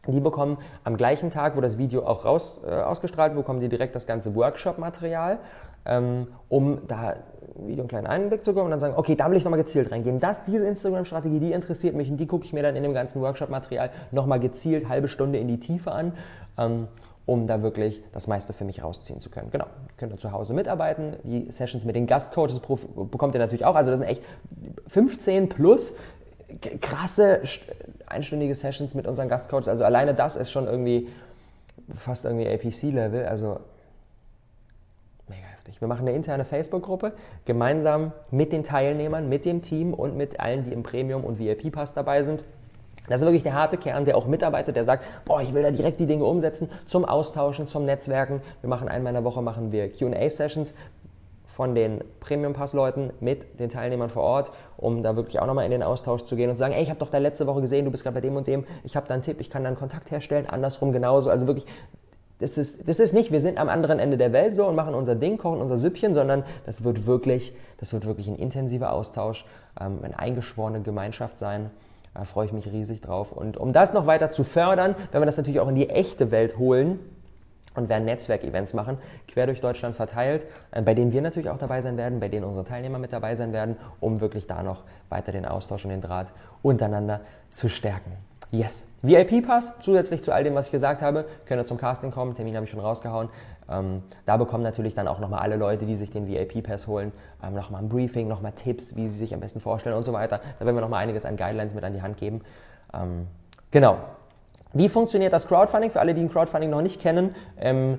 die 0.08 0.20
bekommen 0.20 0.58
am 0.82 0.96
gleichen 0.96 1.30
Tag, 1.30 1.56
wo 1.56 1.60
das 1.60 1.78
Video 1.78 2.04
auch 2.04 2.24
raus, 2.24 2.60
äh, 2.66 2.70
ausgestrahlt 2.70 3.34
wird, 3.34 3.44
bekommen 3.44 3.60
die 3.60 3.68
direkt 3.68 3.94
das 3.94 4.06
ganze 4.06 4.34
Workshop-Material, 4.34 5.38
ähm, 5.84 6.26
um 6.48 6.86
da 6.88 7.16
Video 7.54 7.82
einen 7.82 7.88
kleinen 7.88 8.06
Einblick 8.06 8.44
zu 8.44 8.52
bekommen 8.52 8.66
und 8.66 8.70
dann 8.72 8.80
sagen, 8.80 8.94
okay, 8.96 9.14
da 9.14 9.30
will 9.30 9.36
ich 9.36 9.44
nochmal 9.44 9.60
gezielt 9.60 9.92
reingehen. 9.92 10.18
Das, 10.18 10.44
diese 10.44 10.66
Instagram-Strategie, 10.66 11.38
die 11.38 11.52
interessiert 11.52 11.94
mich 11.94 12.10
und 12.10 12.16
die 12.16 12.26
gucke 12.26 12.44
ich 12.44 12.52
mir 12.52 12.62
dann 12.62 12.74
in 12.74 12.82
dem 12.82 12.94
ganzen 12.94 13.22
Workshop-Material 13.22 13.90
nochmal 14.10 14.40
gezielt 14.40 14.88
halbe 14.88 15.06
Stunde 15.06 15.38
in 15.38 15.48
die 15.48 15.60
Tiefe 15.60 15.92
an. 15.92 16.14
Ähm, 16.58 16.88
um 17.32 17.46
da 17.46 17.62
wirklich 17.62 18.02
das 18.12 18.26
meiste 18.26 18.52
für 18.52 18.64
mich 18.64 18.82
rausziehen 18.82 19.18
zu 19.18 19.30
können. 19.30 19.50
Genau, 19.50 19.64
könnt 19.96 20.12
ihr 20.12 20.18
zu 20.18 20.32
Hause 20.32 20.52
mitarbeiten. 20.52 21.16
Die 21.24 21.50
Sessions 21.50 21.86
mit 21.86 21.96
den 21.96 22.06
Gastcoaches 22.06 22.60
bekommt 22.60 23.34
ihr 23.34 23.38
natürlich 23.38 23.64
auch. 23.64 23.74
Also 23.74 23.90
das 23.90 24.00
sind 24.00 24.08
echt 24.08 24.22
15 24.86 25.48
plus 25.48 25.96
krasse 26.82 27.40
einstündige 28.04 28.54
Sessions 28.54 28.94
mit 28.94 29.06
unseren 29.06 29.30
Gastcoaches. 29.30 29.68
Also 29.68 29.84
alleine 29.84 30.12
das 30.12 30.36
ist 30.36 30.50
schon 30.50 30.66
irgendwie 30.66 31.08
fast 31.94 32.26
irgendwie 32.26 32.46
APC-Level. 32.46 33.24
Also 33.24 33.60
mega 35.26 35.46
heftig. 35.46 35.80
Wir 35.80 35.88
machen 35.88 36.06
eine 36.06 36.14
interne 36.14 36.44
Facebook-Gruppe 36.44 37.14
gemeinsam 37.46 38.12
mit 38.30 38.52
den 38.52 38.62
Teilnehmern, 38.62 39.30
mit 39.30 39.46
dem 39.46 39.62
Team 39.62 39.94
und 39.94 40.18
mit 40.18 40.38
allen, 40.38 40.64
die 40.64 40.72
im 40.74 40.82
Premium- 40.82 41.24
und 41.24 41.38
VIP-Pass 41.38 41.94
dabei 41.94 42.24
sind. 42.24 42.44
Das 43.08 43.20
ist 43.20 43.26
wirklich 43.26 43.42
der 43.42 43.54
harte 43.54 43.78
Kern, 43.78 44.04
der 44.04 44.16
auch 44.16 44.26
mitarbeitet, 44.26 44.76
der 44.76 44.84
sagt, 44.84 45.04
boah, 45.24 45.42
ich 45.42 45.52
will 45.52 45.62
da 45.62 45.70
direkt 45.70 45.98
die 45.98 46.06
Dinge 46.06 46.24
umsetzen, 46.24 46.70
zum 46.86 47.04
Austauschen, 47.04 47.66
zum 47.66 47.84
Netzwerken. 47.84 48.42
Wir 48.60 48.68
machen 48.68 48.88
einmal 48.88 49.10
in 49.10 49.16
der 49.16 49.24
Woche 49.24 49.42
machen 49.42 49.72
wir 49.72 49.90
Q&A-Sessions 49.90 50.74
von 51.52 51.74
den 51.74 52.02
Premium-Pass-Leuten 52.20 53.10
mit 53.20 53.60
den 53.60 53.68
Teilnehmern 53.68 54.08
vor 54.08 54.22
Ort, 54.22 54.52
um 54.78 55.02
da 55.02 55.16
wirklich 55.16 55.38
auch 55.38 55.46
nochmal 55.46 55.66
in 55.66 55.70
den 55.70 55.82
Austausch 55.82 56.24
zu 56.24 56.34
gehen 56.34 56.48
und 56.48 56.56
zu 56.56 56.60
sagen, 56.60 56.72
ey, 56.72 56.82
ich 56.82 56.88
habe 56.88 56.98
doch 56.98 57.10
da 57.10 57.18
letzte 57.18 57.46
Woche 57.46 57.60
gesehen, 57.60 57.84
du 57.84 57.90
bist 57.90 58.04
gerade 58.04 58.14
bei 58.14 58.20
dem 58.22 58.36
und 58.36 58.46
dem, 58.46 58.64
ich 58.84 58.96
habe 58.96 59.06
da 59.06 59.14
einen 59.14 59.22
Tipp, 59.22 59.38
ich 59.38 59.50
kann 59.50 59.62
da 59.62 59.68
einen 59.68 59.76
Kontakt 59.76 60.10
herstellen, 60.10 60.48
andersrum 60.48 60.92
genauso. 60.92 61.28
Also 61.28 61.46
wirklich, 61.46 61.66
das 62.38 62.56
ist, 62.56 62.88
das 62.88 63.00
ist 63.00 63.12
nicht, 63.12 63.32
wir 63.32 63.40
sind 63.40 63.58
am 63.58 63.68
anderen 63.68 63.98
Ende 63.98 64.16
der 64.16 64.32
Welt 64.32 64.54
so 64.54 64.66
und 64.66 64.74
machen 64.74 64.94
unser 64.94 65.14
Ding, 65.14 65.36
kochen 65.36 65.60
unser 65.60 65.76
Süppchen, 65.76 66.14
sondern 66.14 66.42
das 66.64 66.84
wird 66.84 67.06
wirklich, 67.06 67.54
das 67.78 67.92
wird 67.92 68.06
wirklich 68.06 68.28
ein 68.28 68.36
intensiver 68.36 68.90
Austausch, 68.90 69.44
ähm, 69.78 69.98
eine 70.02 70.18
eingeschworene 70.18 70.80
Gemeinschaft 70.80 71.38
sein. 71.38 71.70
Da 72.14 72.24
freue 72.24 72.46
ich 72.46 72.52
mich 72.52 72.70
riesig 72.70 73.00
drauf. 73.00 73.32
Und 73.32 73.56
um 73.56 73.72
das 73.72 73.92
noch 73.92 74.06
weiter 74.06 74.30
zu 74.30 74.44
fördern, 74.44 74.94
werden 74.94 75.22
wir 75.22 75.26
das 75.26 75.36
natürlich 75.36 75.60
auch 75.60 75.68
in 75.68 75.74
die 75.74 75.88
echte 75.88 76.30
Welt 76.30 76.58
holen 76.58 76.98
und 77.74 77.88
werden 77.88 78.04
Netzwerkevents 78.04 78.74
machen, 78.74 78.98
quer 79.28 79.46
durch 79.46 79.60
Deutschland 79.60 79.96
verteilt, 79.96 80.46
äh, 80.72 80.82
bei 80.82 80.94
denen 80.94 81.12
wir 81.12 81.22
natürlich 81.22 81.48
auch 81.48 81.58
dabei 81.58 81.80
sein 81.80 81.96
werden, 81.96 82.20
bei 82.20 82.28
denen 82.28 82.44
unsere 82.44 82.66
Teilnehmer 82.66 82.98
mit 82.98 83.12
dabei 83.12 83.34
sein 83.34 83.52
werden, 83.52 83.76
um 84.00 84.20
wirklich 84.20 84.46
da 84.46 84.62
noch 84.62 84.82
weiter 85.08 85.32
den 85.32 85.46
Austausch 85.46 85.84
und 85.84 85.90
den 85.90 86.02
Draht 86.02 86.32
untereinander 86.62 87.20
zu 87.50 87.68
stärken. 87.68 88.12
Yes. 88.50 88.84
VIP-Pass, 89.00 89.80
zusätzlich 89.80 90.22
zu 90.22 90.32
all 90.32 90.44
dem, 90.44 90.54
was 90.54 90.66
ich 90.66 90.72
gesagt 90.72 91.00
habe, 91.00 91.24
könnt 91.46 91.60
ihr 91.60 91.64
zum 91.64 91.78
Casting 91.78 92.10
kommen. 92.10 92.34
Termin 92.34 92.54
habe 92.54 92.66
ich 92.66 92.70
schon 92.70 92.80
rausgehauen. 92.80 93.30
Ähm, 93.70 94.02
da 94.26 94.36
bekommen 94.36 94.62
natürlich 94.62 94.94
dann 94.94 95.08
auch 95.08 95.18
nochmal 95.18 95.40
alle 95.40 95.56
Leute, 95.56 95.86
die 95.86 95.96
sich 95.96 96.10
den 96.10 96.26
VIP-Pass 96.26 96.86
holen, 96.86 97.12
ähm, 97.42 97.54
nochmal 97.54 97.82
ein 97.82 97.88
Briefing, 97.88 98.28
nochmal 98.28 98.52
Tipps, 98.52 98.96
wie 98.96 99.08
sie 99.08 99.18
sich 99.18 99.34
am 99.34 99.40
besten 99.40 99.60
vorstellen 99.60 99.96
und 99.96 100.04
so 100.04 100.12
weiter. 100.12 100.40
Da 100.58 100.64
werden 100.64 100.76
wir 100.76 100.82
nochmal 100.82 101.02
einiges 101.02 101.24
an 101.24 101.36
Guidelines 101.36 101.74
mit 101.74 101.84
an 101.84 101.92
die 101.92 102.02
Hand 102.02 102.16
geben. 102.16 102.40
Ähm, 102.94 103.26
genau. 103.70 103.98
Wie 104.72 104.88
funktioniert 104.88 105.32
das 105.32 105.48
Crowdfunding? 105.48 105.90
Für 105.90 106.00
alle, 106.00 106.14
die 106.14 106.22
ein 106.22 106.30
Crowdfunding 106.30 106.70
noch 106.70 106.82
nicht 106.82 107.00
kennen, 107.00 107.34
ähm, 107.58 107.98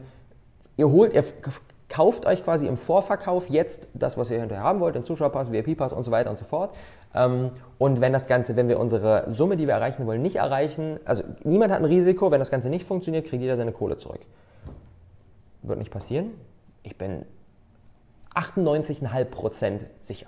ihr 0.75 0.89
holt, 0.89 1.13
ihr 1.13 1.23
kauft 1.87 2.25
euch 2.25 2.43
quasi 2.43 2.67
im 2.67 2.77
Vorverkauf 2.77 3.49
jetzt 3.49 3.87
das, 3.93 4.17
was 4.17 4.31
ihr 4.31 4.39
hinterher 4.39 4.63
haben 4.63 4.79
wollt, 4.79 4.95
den 4.95 5.03
Zuschauerpass, 5.03 5.51
VIP-Pass 5.51 5.93
und 5.93 6.03
so 6.03 6.11
weiter 6.11 6.31
und 6.31 6.39
so 6.39 6.45
fort. 6.45 6.73
Ähm, 7.13 7.51
und 7.77 8.01
wenn 8.01 8.11
das 8.11 8.27
Ganze, 8.27 8.55
wenn 8.55 8.67
wir 8.67 8.79
unsere 8.79 9.25
Summe, 9.31 9.57
die 9.57 9.67
wir 9.67 9.75
erreichen 9.75 10.07
wollen, 10.07 10.21
nicht 10.21 10.37
erreichen, 10.37 10.99
also 11.05 11.23
niemand 11.43 11.71
hat 11.71 11.79
ein 11.79 11.85
Risiko, 11.85 12.31
wenn 12.31 12.39
das 12.39 12.49
Ganze 12.49 12.69
nicht 12.69 12.85
funktioniert, 12.85 13.27
kriegt 13.27 13.41
jeder 13.41 13.57
seine 13.57 13.71
Kohle 13.71 13.97
zurück. 13.97 14.21
Wird 15.63 15.79
nicht 15.79 15.91
passieren. 15.91 16.31
Ich 16.83 16.97
bin 16.97 17.25
98,5% 18.35 19.85
sicher. 20.01 20.27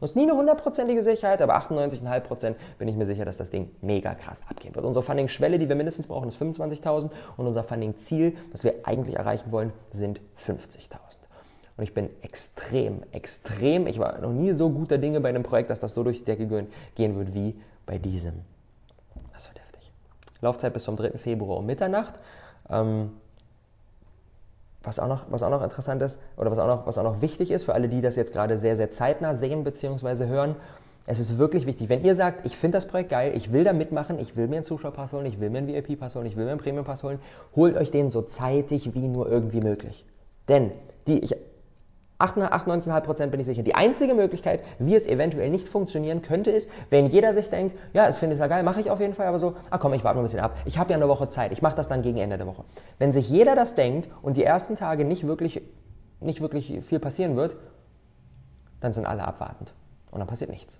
Das 0.00 0.10
ist 0.10 0.16
nie 0.16 0.24
eine 0.24 0.34
hundertprozentige 0.34 1.02
Sicherheit, 1.02 1.40
aber 1.40 1.56
98,5% 1.56 2.54
bin 2.78 2.86
ich 2.86 2.96
mir 2.96 3.06
sicher, 3.06 3.24
dass 3.24 3.38
das 3.38 3.50
Ding 3.50 3.70
mega 3.80 4.14
krass 4.14 4.42
abgehen 4.48 4.74
wird. 4.74 4.84
Unsere 4.84 5.02
Funding-Schwelle, 5.02 5.58
die 5.58 5.68
wir 5.68 5.76
mindestens 5.76 6.06
brauchen, 6.06 6.28
ist 6.28 6.40
25.000 6.40 7.10
und 7.36 7.46
unser 7.46 7.64
Funding-Ziel, 7.64 8.36
das 8.52 8.62
wir 8.62 8.74
eigentlich 8.84 9.16
erreichen 9.16 9.52
wollen, 9.52 9.72
sind 9.90 10.20
50.000. 10.38 10.90
Und 11.78 11.84
ich 11.84 11.94
bin 11.94 12.10
extrem, 12.22 13.02
extrem, 13.12 13.86
ich 13.86 13.98
war 13.98 14.18
noch 14.20 14.32
nie 14.32 14.52
so 14.52 14.70
guter 14.70 14.98
Dinge 14.98 15.20
bei 15.20 15.30
einem 15.30 15.42
Projekt, 15.42 15.70
dass 15.70 15.80
das 15.80 15.94
so 15.94 16.02
durch 16.02 16.18
die 16.18 16.24
Decke 16.24 16.46
gehen 16.94 17.16
wird 17.16 17.34
wie 17.34 17.58
bei 17.86 17.98
diesem. 17.98 18.34
Das 19.32 19.48
wird 19.48 19.60
heftig. 19.62 19.90
Laufzeit 20.40 20.74
bis 20.74 20.84
zum 20.84 20.96
3. 20.96 21.12
Februar 21.12 21.58
um 21.58 21.66
Mitternacht. 21.66 22.20
Ähm, 22.68 23.12
was 24.86 24.98
auch, 25.00 25.08
noch, 25.08 25.24
was 25.30 25.42
auch 25.42 25.50
noch 25.50 25.62
interessant 25.62 26.00
ist 26.02 26.20
oder 26.36 26.50
was 26.50 26.58
auch, 26.58 26.68
noch, 26.68 26.86
was 26.86 26.96
auch 26.96 27.02
noch 27.02 27.20
wichtig 27.20 27.50
ist 27.50 27.64
für 27.64 27.74
alle, 27.74 27.88
die 27.88 28.00
das 28.00 28.16
jetzt 28.16 28.32
gerade 28.32 28.56
sehr, 28.56 28.76
sehr 28.76 28.90
zeitnah 28.90 29.34
sehen 29.34 29.64
bzw. 29.64 30.26
hören, 30.26 30.54
es 31.06 31.20
ist 31.20 31.38
wirklich 31.38 31.66
wichtig, 31.66 31.88
wenn 31.88 32.04
ihr 32.04 32.14
sagt, 32.14 32.46
ich 32.46 32.56
finde 32.56 32.78
das 32.78 32.86
Projekt 32.86 33.10
geil, 33.10 33.32
ich 33.36 33.52
will 33.52 33.64
da 33.64 33.72
mitmachen, 33.72 34.18
ich 34.18 34.36
will 34.36 34.48
mir 34.48 34.56
einen 34.56 34.64
Zuschauerpass 34.64 35.12
holen, 35.12 35.26
ich 35.26 35.38
will 35.40 35.50
mir 35.50 35.58
einen 35.58 35.68
VIP-Pass 35.68 36.16
holen, 36.16 36.26
ich 36.26 36.36
will 36.36 36.44
mir 36.44 36.52
einen 36.52 36.60
Premium-Pass 36.60 37.02
holen, 37.02 37.20
holt 37.54 37.76
euch 37.76 37.90
den 37.90 38.10
so 38.10 38.22
zeitig 38.22 38.94
wie 38.94 39.06
nur 39.06 39.28
irgendwie 39.30 39.60
möglich. 39.60 40.04
Denn 40.48 40.72
die, 41.06 41.18
ich 41.18 41.36
98,5% 42.18 43.26
bin 43.26 43.40
ich 43.40 43.46
sicher. 43.46 43.62
Die 43.62 43.74
einzige 43.74 44.14
Möglichkeit, 44.14 44.60
wie 44.78 44.94
es 44.94 45.06
eventuell 45.06 45.50
nicht 45.50 45.68
funktionieren 45.68 46.22
könnte, 46.22 46.50
ist, 46.50 46.70
wenn 46.90 47.08
jeder 47.08 47.34
sich 47.34 47.50
denkt, 47.50 47.76
ja, 47.92 48.06
es 48.06 48.16
finde 48.16 48.34
ich 48.34 48.40
ja 48.40 48.46
geil, 48.46 48.62
mache 48.62 48.80
ich 48.80 48.90
auf 48.90 49.00
jeden 49.00 49.14
Fall, 49.14 49.26
aber 49.26 49.38
so, 49.38 49.54
ah 49.70 49.78
komm, 49.78 49.92
ich 49.92 50.04
warte 50.04 50.16
mal 50.16 50.22
ein 50.22 50.26
bisschen 50.26 50.40
ab. 50.40 50.56
Ich 50.64 50.78
habe 50.78 50.90
ja 50.90 50.96
eine 50.96 51.08
Woche 51.08 51.28
Zeit, 51.28 51.52
ich 51.52 51.62
mache 51.62 51.76
das 51.76 51.88
dann 51.88 52.02
gegen 52.02 52.18
Ende 52.18 52.38
der 52.38 52.46
Woche. 52.46 52.64
Wenn 52.98 53.12
sich 53.12 53.28
jeder 53.28 53.54
das 53.54 53.74
denkt 53.74 54.08
und 54.22 54.36
die 54.36 54.44
ersten 54.44 54.76
Tage 54.76 55.04
nicht 55.04 55.26
wirklich, 55.26 55.60
nicht 56.20 56.40
wirklich 56.40 56.80
viel 56.82 56.98
passieren 57.00 57.36
wird, 57.36 57.56
dann 58.80 58.92
sind 58.92 59.06
alle 59.06 59.24
abwartend 59.24 59.74
und 60.10 60.18
dann 60.18 60.28
passiert 60.28 60.50
nichts. 60.50 60.78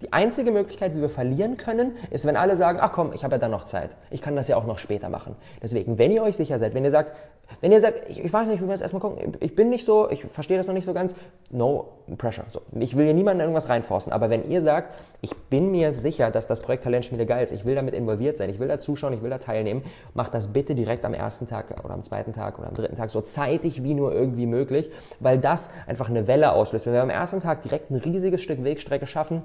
Die 0.00 0.12
einzige 0.12 0.52
Möglichkeit, 0.52 0.94
wie 0.94 1.00
wir 1.00 1.08
verlieren 1.08 1.56
können, 1.56 1.96
ist, 2.10 2.24
wenn 2.24 2.36
alle 2.36 2.54
sagen, 2.54 2.78
ach 2.80 2.92
komm, 2.92 3.12
ich 3.12 3.24
habe 3.24 3.34
ja 3.34 3.38
dann 3.38 3.50
noch 3.50 3.64
Zeit. 3.64 3.90
Ich 4.10 4.22
kann 4.22 4.36
das 4.36 4.46
ja 4.46 4.56
auch 4.56 4.64
noch 4.64 4.78
später 4.78 5.08
machen. 5.08 5.34
Deswegen, 5.60 5.98
wenn 5.98 6.12
ihr 6.12 6.22
euch 6.22 6.36
sicher 6.36 6.60
seid, 6.60 6.74
wenn 6.74 6.84
ihr 6.84 6.92
sagt, 6.92 7.16
wenn 7.60 7.72
ihr 7.72 7.80
sagt, 7.80 8.08
ich, 8.08 8.24
ich 8.24 8.32
weiß 8.32 8.46
nicht, 8.46 8.62
wie 8.62 8.66
wir 8.66 8.72
das 8.72 8.80
erstmal 8.80 9.00
gucken, 9.00 9.36
ich 9.40 9.56
bin 9.56 9.70
nicht 9.70 9.84
so, 9.84 10.08
ich 10.08 10.24
verstehe 10.24 10.56
das 10.56 10.68
noch 10.68 10.74
nicht 10.74 10.84
so 10.84 10.92
ganz, 10.94 11.16
no 11.50 11.88
pressure. 12.16 12.44
So, 12.50 12.60
ich 12.78 12.96
will 12.96 13.06
hier 13.06 13.14
niemanden 13.14 13.40
irgendwas 13.40 13.68
reinforcen, 13.68 14.12
aber 14.12 14.30
wenn 14.30 14.48
ihr 14.48 14.60
sagt, 14.60 14.94
ich 15.20 15.34
bin 15.50 15.72
mir 15.72 15.92
sicher, 15.92 16.30
dass 16.30 16.46
das 16.46 16.60
Projekt 16.60 16.84
Talentschmiede 16.84 17.26
geil 17.26 17.42
ist, 17.42 17.52
ich 17.52 17.64
will 17.64 17.74
damit 17.74 17.94
involviert 17.94 18.36
sein, 18.36 18.50
ich 18.50 18.60
will 18.60 18.68
da 18.68 18.78
zuschauen, 18.78 19.14
ich 19.14 19.22
will 19.22 19.30
da 19.30 19.38
teilnehmen, 19.38 19.82
macht 20.14 20.32
das 20.34 20.52
bitte 20.52 20.76
direkt 20.76 21.04
am 21.04 21.14
ersten 21.14 21.46
Tag 21.46 21.74
oder 21.84 21.94
am 21.94 22.04
zweiten 22.04 22.34
Tag 22.34 22.58
oder 22.58 22.68
am 22.68 22.74
dritten 22.74 22.96
Tag 22.96 23.10
so 23.10 23.20
zeitig 23.20 23.82
wie 23.82 23.94
nur 23.94 24.12
irgendwie 24.12 24.46
möglich, 24.46 24.90
weil 25.18 25.38
das 25.38 25.70
einfach 25.86 26.08
eine 26.08 26.28
Welle 26.28 26.52
auslöst. 26.52 26.86
Wenn 26.86 26.92
wir 26.92 27.02
am 27.02 27.10
ersten 27.10 27.40
Tag 27.40 27.62
direkt 27.62 27.90
ein 27.90 27.96
riesiges 27.96 28.42
Stück 28.42 28.62
Wegstrecke 28.62 29.06
schaffen, 29.06 29.42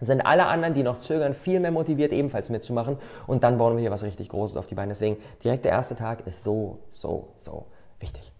sind 0.00 0.20
alle 0.20 0.46
anderen, 0.46 0.74
die 0.74 0.82
noch 0.82 1.00
zögern, 1.00 1.34
viel 1.34 1.60
mehr 1.60 1.70
motiviert, 1.70 2.12
ebenfalls 2.12 2.50
mitzumachen. 2.50 2.98
Und 3.26 3.44
dann 3.44 3.58
bauen 3.58 3.74
wir 3.74 3.80
hier 3.80 3.90
was 3.90 4.02
richtig 4.02 4.28
Großes 4.28 4.56
auf 4.56 4.66
die 4.66 4.74
Beine. 4.74 4.90
Deswegen 4.90 5.16
direkt 5.42 5.64
der 5.64 5.72
erste 5.72 5.96
Tag 5.96 6.26
ist 6.26 6.42
so, 6.42 6.78
so, 6.90 7.28
so 7.36 7.66
wichtig. 8.00 8.32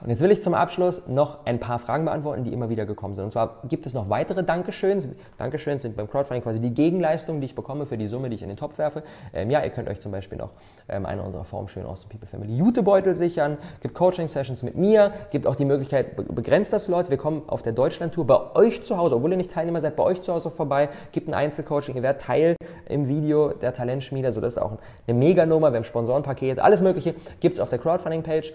Und 0.00 0.10
jetzt 0.10 0.20
will 0.20 0.30
ich 0.30 0.42
zum 0.42 0.54
Abschluss 0.54 1.08
noch 1.08 1.44
ein 1.44 1.58
paar 1.58 1.78
Fragen 1.78 2.04
beantworten, 2.04 2.44
die 2.44 2.52
immer 2.52 2.70
wieder 2.70 2.86
gekommen 2.86 3.14
sind. 3.14 3.24
Und 3.24 3.30
zwar 3.32 3.62
gibt 3.68 3.84
es 3.84 3.94
noch 3.94 4.08
weitere 4.08 4.44
Dankeschöns. 4.44 5.08
Dankeschöns 5.38 5.82
sind 5.82 5.96
beim 5.96 6.08
Crowdfunding 6.08 6.42
quasi 6.42 6.60
die 6.60 6.72
Gegenleistung, 6.72 7.40
die 7.40 7.46
ich 7.46 7.54
bekomme 7.54 7.84
für 7.84 7.98
die 7.98 8.06
Summe, 8.06 8.28
die 8.28 8.36
ich 8.36 8.42
in 8.42 8.48
den 8.48 8.56
Topf 8.56 8.78
werfe. 8.78 9.02
Ähm, 9.34 9.50
ja, 9.50 9.62
ihr 9.62 9.70
könnt 9.70 9.88
euch 9.88 10.00
zum 10.00 10.12
Beispiel 10.12 10.38
noch 10.38 10.50
ähm, 10.88 11.04
eine 11.04 11.22
unserer 11.22 11.44
formschönen 11.44 11.88
Awesome 11.88 12.10
People 12.10 12.28
Family 12.28 12.56
Jutebeutel 12.56 13.14
sichern, 13.14 13.58
gibt 13.80 13.94
Coaching-Sessions 13.94 14.62
mit 14.62 14.76
mir, 14.76 15.12
gibt 15.30 15.46
auch 15.46 15.56
die 15.56 15.64
Möglichkeit, 15.64 16.16
be 16.16 16.22
begrenzter 16.22 16.78
Slot. 16.78 17.10
Wir 17.10 17.16
kommen 17.16 17.42
auf 17.48 17.62
der 17.62 17.72
Deutschland-Tour 17.72 18.26
bei 18.26 18.54
euch 18.54 18.82
zu 18.82 18.96
Hause, 18.96 19.16
obwohl 19.16 19.32
ihr 19.32 19.36
nicht 19.36 19.50
Teilnehmer 19.50 19.80
seid, 19.80 19.96
bei 19.96 20.04
euch 20.04 20.22
zu 20.22 20.32
Hause 20.32 20.50
vorbei, 20.50 20.88
gibt 21.12 21.28
ein 21.28 21.34
Einzelcoaching, 21.34 21.96
ihr 21.96 22.02
werdet 22.02 22.22
Teil 22.22 22.56
im 22.88 23.08
Video 23.08 23.50
der 23.50 23.72
Talentschmiede, 23.74 24.28
also 24.28 24.40
das 24.40 24.54
ist 24.54 24.62
auch 24.62 24.78
eine 25.06 25.18
Mega-Nummer, 25.18 25.72
wir 25.72 25.76
haben 25.76 25.84
Sponsorenpaket, 25.84 26.60
alles 26.60 26.80
mögliche 26.80 27.14
gibt 27.40 27.56
es 27.56 27.60
auf 27.60 27.70
der 27.70 27.78
Crowdfunding-Page. 27.78 28.54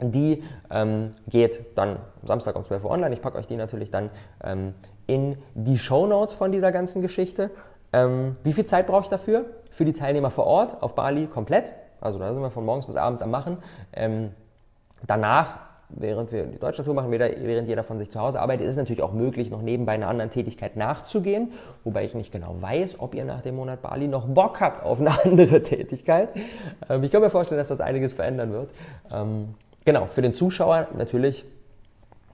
Die 0.00 0.42
ähm, 0.70 1.14
geht 1.28 1.64
dann 1.76 1.98
Samstag 2.22 2.56
um 2.56 2.64
12 2.64 2.84
Uhr 2.84 2.90
online. 2.90 3.14
Ich 3.14 3.22
packe 3.22 3.38
euch 3.38 3.46
die 3.46 3.56
natürlich 3.56 3.90
dann 3.90 4.10
ähm, 4.42 4.74
in 5.06 5.36
die 5.54 5.78
Show 5.78 6.06
Notes 6.06 6.34
von 6.34 6.52
dieser 6.52 6.72
ganzen 6.72 7.02
Geschichte. 7.02 7.50
Ähm, 7.92 8.36
wie 8.44 8.52
viel 8.52 8.66
Zeit 8.66 8.86
brauche 8.86 9.02
ich 9.02 9.08
dafür? 9.08 9.46
Für 9.70 9.84
die 9.84 9.92
Teilnehmer 9.92 10.30
vor 10.30 10.46
Ort 10.46 10.82
auf 10.82 10.94
Bali 10.94 11.26
komplett. 11.26 11.72
Also 12.00 12.18
da 12.18 12.32
sind 12.32 12.42
wir 12.42 12.50
von 12.50 12.64
morgens 12.64 12.86
bis 12.86 12.96
abends 12.96 13.22
am 13.22 13.30
Machen. 13.30 13.58
Ähm, 13.92 14.30
danach 15.06 15.70
während 15.96 16.32
wir 16.32 16.44
die 16.44 16.58
Deutschlandtour 16.58 16.94
machen, 16.94 17.10
während 17.10 17.68
jeder 17.68 17.82
von 17.82 17.98
sich 17.98 18.10
zu 18.10 18.20
Hause 18.20 18.40
arbeitet, 18.40 18.66
ist 18.66 18.74
es 18.74 18.78
natürlich 18.78 19.02
auch 19.02 19.12
möglich, 19.12 19.50
noch 19.50 19.62
nebenbei 19.62 19.92
einer 19.92 20.08
anderen 20.08 20.30
Tätigkeit 20.30 20.76
nachzugehen, 20.76 21.52
wobei 21.84 22.04
ich 22.04 22.14
nicht 22.14 22.32
genau 22.32 22.56
weiß, 22.60 23.00
ob 23.00 23.14
ihr 23.14 23.24
nach 23.24 23.42
dem 23.42 23.56
Monat 23.56 23.82
Bali 23.82 24.08
noch 24.08 24.26
Bock 24.26 24.60
habt 24.60 24.84
auf 24.84 25.00
eine 25.00 25.10
andere 25.24 25.62
Tätigkeit. 25.62 26.30
Ähm, 26.88 27.02
ich 27.02 27.10
kann 27.10 27.22
mir 27.22 27.30
vorstellen, 27.30 27.58
dass 27.58 27.68
das 27.68 27.80
einiges 27.80 28.12
verändern 28.12 28.52
wird. 28.52 28.70
Genau, 29.84 30.06
für 30.06 30.22
den 30.22 30.34
Zuschauer 30.34 30.88
natürlich 30.96 31.44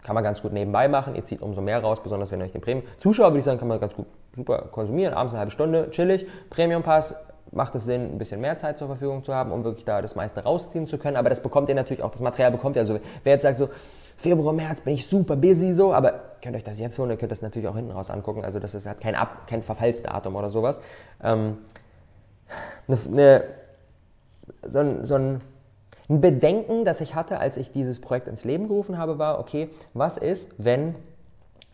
kann 0.02 0.14
man 0.14 0.22
ganz 0.22 0.42
gut 0.42 0.52
nebenbei 0.52 0.88
machen. 0.88 1.14
Ihr 1.16 1.24
zieht 1.24 1.42
umso 1.42 1.60
mehr 1.60 1.80
raus, 1.80 2.02
besonders 2.02 2.30
wenn 2.30 2.40
ihr 2.40 2.44
euch 2.44 2.52
den 2.52 2.60
Premium. 2.60 2.86
Zuschauer 2.98 3.30
würde 3.30 3.40
ich 3.40 3.44
sagen, 3.44 3.58
kann 3.58 3.68
man 3.68 3.80
ganz 3.80 3.94
gut 3.94 4.06
super 4.34 4.68
konsumieren. 4.70 5.14
Abends 5.14 5.34
eine 5.34 5.40
halbe 5.40 5.50
Stunde, 5.50 5.90
chillig. 5.90 6.26
Premium 6.50 6.82
Pass 6.82 7.16
macht 7.52 7.74
es 7.74 7.84
Sinn, 7.84 8.12
ein 8.12 8.18
bisschen 8.18 8.40
mehr 8.40 8.58
Zeit 8.58 8.78
zur 8.78 8.88
Verfügung 8.88 9.24
zu 9.24 9.34
haben, 9.34 9.52
um 9.52 9.64
wirklich 9.64 9.84
da 9.84 10.02
das 10.02 10.14
meiste 10.14 10.42
rausziehen 10.42 10.86
zu 10.86 10.98
können. 10.98 11.16
Aber 11.16 11.28
das 11.28 11.42
bekommt 11.42 11.68
ihr 11.68 11.74
natürlich 11.74 12.02
auch, 12.02 12.10
das 12.10 12.20
Material 12.20 12.52
bekommt 12.52 12.76
ihr. 12.76 12.80
Also 12.80 12.98
wer 13.24 13.32
jetzt 13.32 13.42
sagt 13.42 13.58
so, 13.58 13.68
Februar, 14.16 14.52
März 14.52 14.80
bin 14.80 14.94
ich 14.94 15.06
super 15.06 15.36
busy 15.36 15.72
so, 15.72 15.92
aber 15.92 16.20
könnt 16.42 16.56
euch 16.56 16.64
das 16.64 16.78
jetzt 16.80 16.98
holen, 16.98 17.10
ihr 17.10 17.16
könnt 17.16 17.32
das 17.32 17.42
natürlich 17.42 17.68
auch 17.68 17.76
hinten 17.76 17.90
raus 17.90 18.10
angucken. 18.10 18.44
Also 18.44 18.58
das 18.58 18.74
ist, 18.74 18.86
hat 18.86 19.00
kein, 19.00 19.14
Ab, 19.14 19.46
kein 19.46 19.62
Verfallsdatum 19.62 20.36
oder 20.36 20.50
sowas. 20.50 20.80
Ähm, 21.22 21.58
eine, 22.88 22.98
eine, 23.06 23.44
so, 24.66 24.78
ein, 24.78 25.04
so 25.04 25.14
ein, 25.16 25.40
ein 26.08 26.20
Bedenken, 26.20 26.84
das 26.84 27.00
ich 27.00 27.14
hatte, 27.14 27.38
als 27.38 27.56
ich 27.56 27.72
dieses 27.72 28.00
Projekt 28.00 28.28
ins 28.28 28.44
Leben 28.44 28.68
gerufen 28.68 28.98
habe, 28.98 29.18
war, 29.18 29.38
okay, 29.40 29.70
was 29.92 30.18
ist, 30.18 30.52
wenn, 30.58 30.94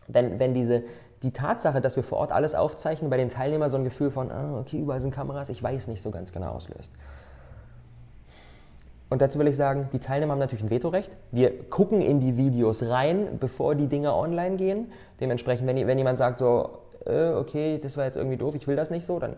wenn, 0.08 0.38
wenn 0.38 0.54
diese 0.54 0.84
die 1.22 1.30
Tatsache, 1.30 1.80
dass 1.80 1.96
wir 1.96 2.02
vor 2.02 2.18
Ort 2.18 2.32
alles 2.32 2.54
aufzeichnen, 2.54 3.10
bei 3.10 3.16
den 3.16 3.28
Teilnehmern 3.28 3.70
so 3.70 3.76
ein 3.76 3.84
Gefühl 3.84 4.10
von, 4.10 4.32
ah, 4.32 4.58
okay, 4.58 4.78
überall 4.78 5.00
sind 5.00 5.14
Kameras, 5.14 5.50
ich 5.50 5.62
weiß 5.62 5.86
nicht 5.88 6.02
so 6.02 6.10
ganz 6.10 6.32
genau 6.32 6.50
auslöst. 6.50 6.92
Und 9.08 9.20
dazu 9.20 9.38
will 9.38 9.46
ich 9.46 9.56
sagen, 9.56 9.88
die 9.92 9.98
Teilnehmer 9.98 10.32
haben 10.32 10.38
natürlich 10.38 10.64
ein 10.64 10.70
Vetorecht. 10.70 11.10
Wir 11.30 11.68
gucken 11.68 12.00
in 12.00 12.20
die 12.20 12.38
Videos 12.38 12.82
rein, 12.84 13.38
bevor 13.38 13.74
die 13.74 13.86
Dinge 13.86 14.14
online 14.14 14.56
gehen. 14.56 14.90
Dementsprechend, 15.20 15.68
wenn, 15.68 15.86
wenn 15.86 15.98
jemand 15.98 16.18
sagt 16.18 16.38
so, 16.38 16.78
äh, 17.04 17.28
okay, 17.32 17.78
das 17.80 17.96
war 17.96 18.06
jetzt 18.06 18.16
irgendwie 18.16 18.38
doof, 18.38 18.54
ich 18.54 18.66
will 18.66 18.74
das 18.74 18.90
nicht 18.90 19.04
so, 19.04 19.18
dann 19.18 19.36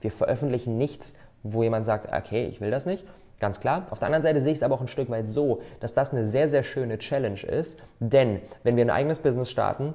wir 0.00 0.10
veröffentlichen 0.10 0.76
nichts, 0.76 1.14
wo 1.42 1.62
jemand 1.62 1.86
sagt, 1.86 2.12
okay, 2.12 2.46
ich 2.46 2.60
will 2.60 2.70
das 2.70 2.86
nicht. 2.86 3.06
Ganz 3.40 3.60
klar. 3.60 3.86
Auf 3.90 3.98
der 3.98 4.06
anderen 4.06 4.22
Seite 4.22 4.40
sehe 4.40 4.52
ich 4.52 4.58
es 4.58 4.62
aber 4.62 4.74
auch 4.74 4.80
ein 4.80 4.88
Stück 4.88 5.10
weit 5.10 5.28
so, 5.28 5.60
dass 5.80 5.94
das 5.94 6.12
eine 6.12 6.26
sehr, 6.26 6.48
sehr 6.48 6.62
schöne 6.62 6.98
Challenge 6.98 7.42
ist. 7.42 7.80
Denn 8.00 8.40
wenn 8.62 8.76
wir 8.76 8.84
ein 8.84 8.90
eigenes 8.90 9.18
Business 9.18 9.50
starten, 9.50 9.94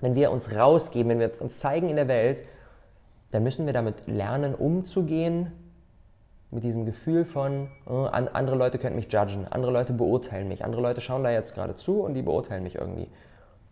wenn 0.00 0.14
wir 0.14 0.30
uns 0.30 0.54
rausgeben, 0.54 1.10
wenn 1.10 1.20
wir 1.20 1.30
uns 1.40 1.58
zeigen 1.58 1.88
in 1.88 1.96
der 1.96 2.08
Welt, 2.08 2.42
dann 3.30 3.42
müssen 3.42 3.66
wir 3.66 3.72
damit 3.72 4.06
lernen, 4.06 4.54
umzugehen, 4.54 5.52
mit 6.50 6.64
diesem 6.64 6.84
Gefühl 6.84 7.24
von, 7.24 7.70
oh, 7.86 8.04
andere 8.10 8.56
Leute 8.56 8.78
könnten 8.78 8.96
mich 8.96 9.10
judgen, 9.10 9.46
andere 9.48 9.72
Leute 9.72 9.94
beurteilen 9.94 10.48
mich, 10.48 10.64
andere 10.64 10.82
Leute 10.82 11.00
schauen 11.00 11.24
da 11.24 11.30
jetzt 11.30 11.54
gerade 11.54 11.76
zu 11.76 12.02
und 12.02 12.12
die 12.12 12.20
beurteilen 12.20 12.62
mich 12.62 12.74
irgendwie. 12.74 13.08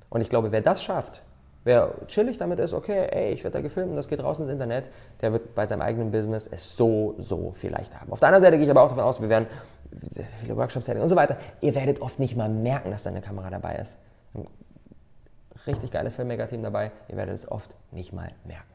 Und 0.09 0.23
ich 0.23 0.31
glaube, 0.31 0.51
wer 0.51 0.63
das 0.63 0.83
schafft, 0.83 1.23
wer 1.65 1.93
chillig 2.07 2.39
damit 2.39 2.59
ist, 2.59 2.73
okay, 2.73 3.09
ey, 3.11 3.33
ich 3.33 3.45
werde 3.45 3.59
da 3.59 3.63
gefilmt 3.63 3.91
und 3.91 3.97
das 3.97 4.09
geht 4.09 4.23
raus 4.23 4.41
ins 4.41 4.49
Internet, 4.49 4.91
der 5.21 5.33
wird 5.33 5.55
bei 5.55 5.67
seinem 5.67 5.83
eigenen 5.83 6.11
Business 6.11 6.47
es 6.47 6.77
so, 6.77 7.15
so 7.19 7.53
viel 7.53 7.71
leichter 7.71 8.01
haben. 8.01 8.13
Auf 8.13 8.21
der 8.21 8.29
anderen 8.29 8.43
Seite 8.43 8.57
gehe 8.57 8.65
ich 8.65 8.71
aber 8.71 8.83
auch 8.83 8.89
davon 8.89 9.05
aus, 9.05 9.21
wir 9.21 9.29
werden 9.29 9.47
sehr 10.09 10.25
viele 10.25 10.57
Workshops 10.57 10.89
und 10.89 11.09
so 11.09 11.17
weiter. 11.17 11.37
Ihr 11.61 11.75
werdet 11.75 12.01
oft 12.01 12.19
nicht 12.19 12.37
mal 12.37 12.49
merken, 12.49 12.91
dass 12.91 13.03
da 13.03 13.11
eine 13.11 13.21
Kamera 13.21 13.51
dabei 13.51 13.77
ist 13.77 13.97
richtig 15.67 15.91
geiles 15.91 16.15
Filmmaker-Team 16.15 16.63
dabei. 16.63 16.93
Ihr 17.09 17.17
werdet 17.17 17.35
es 17.35 17.51
oft 17.51 17.75
nicht 17.91 18.13
mal 18.13 18.29
merken. 18.45 18.70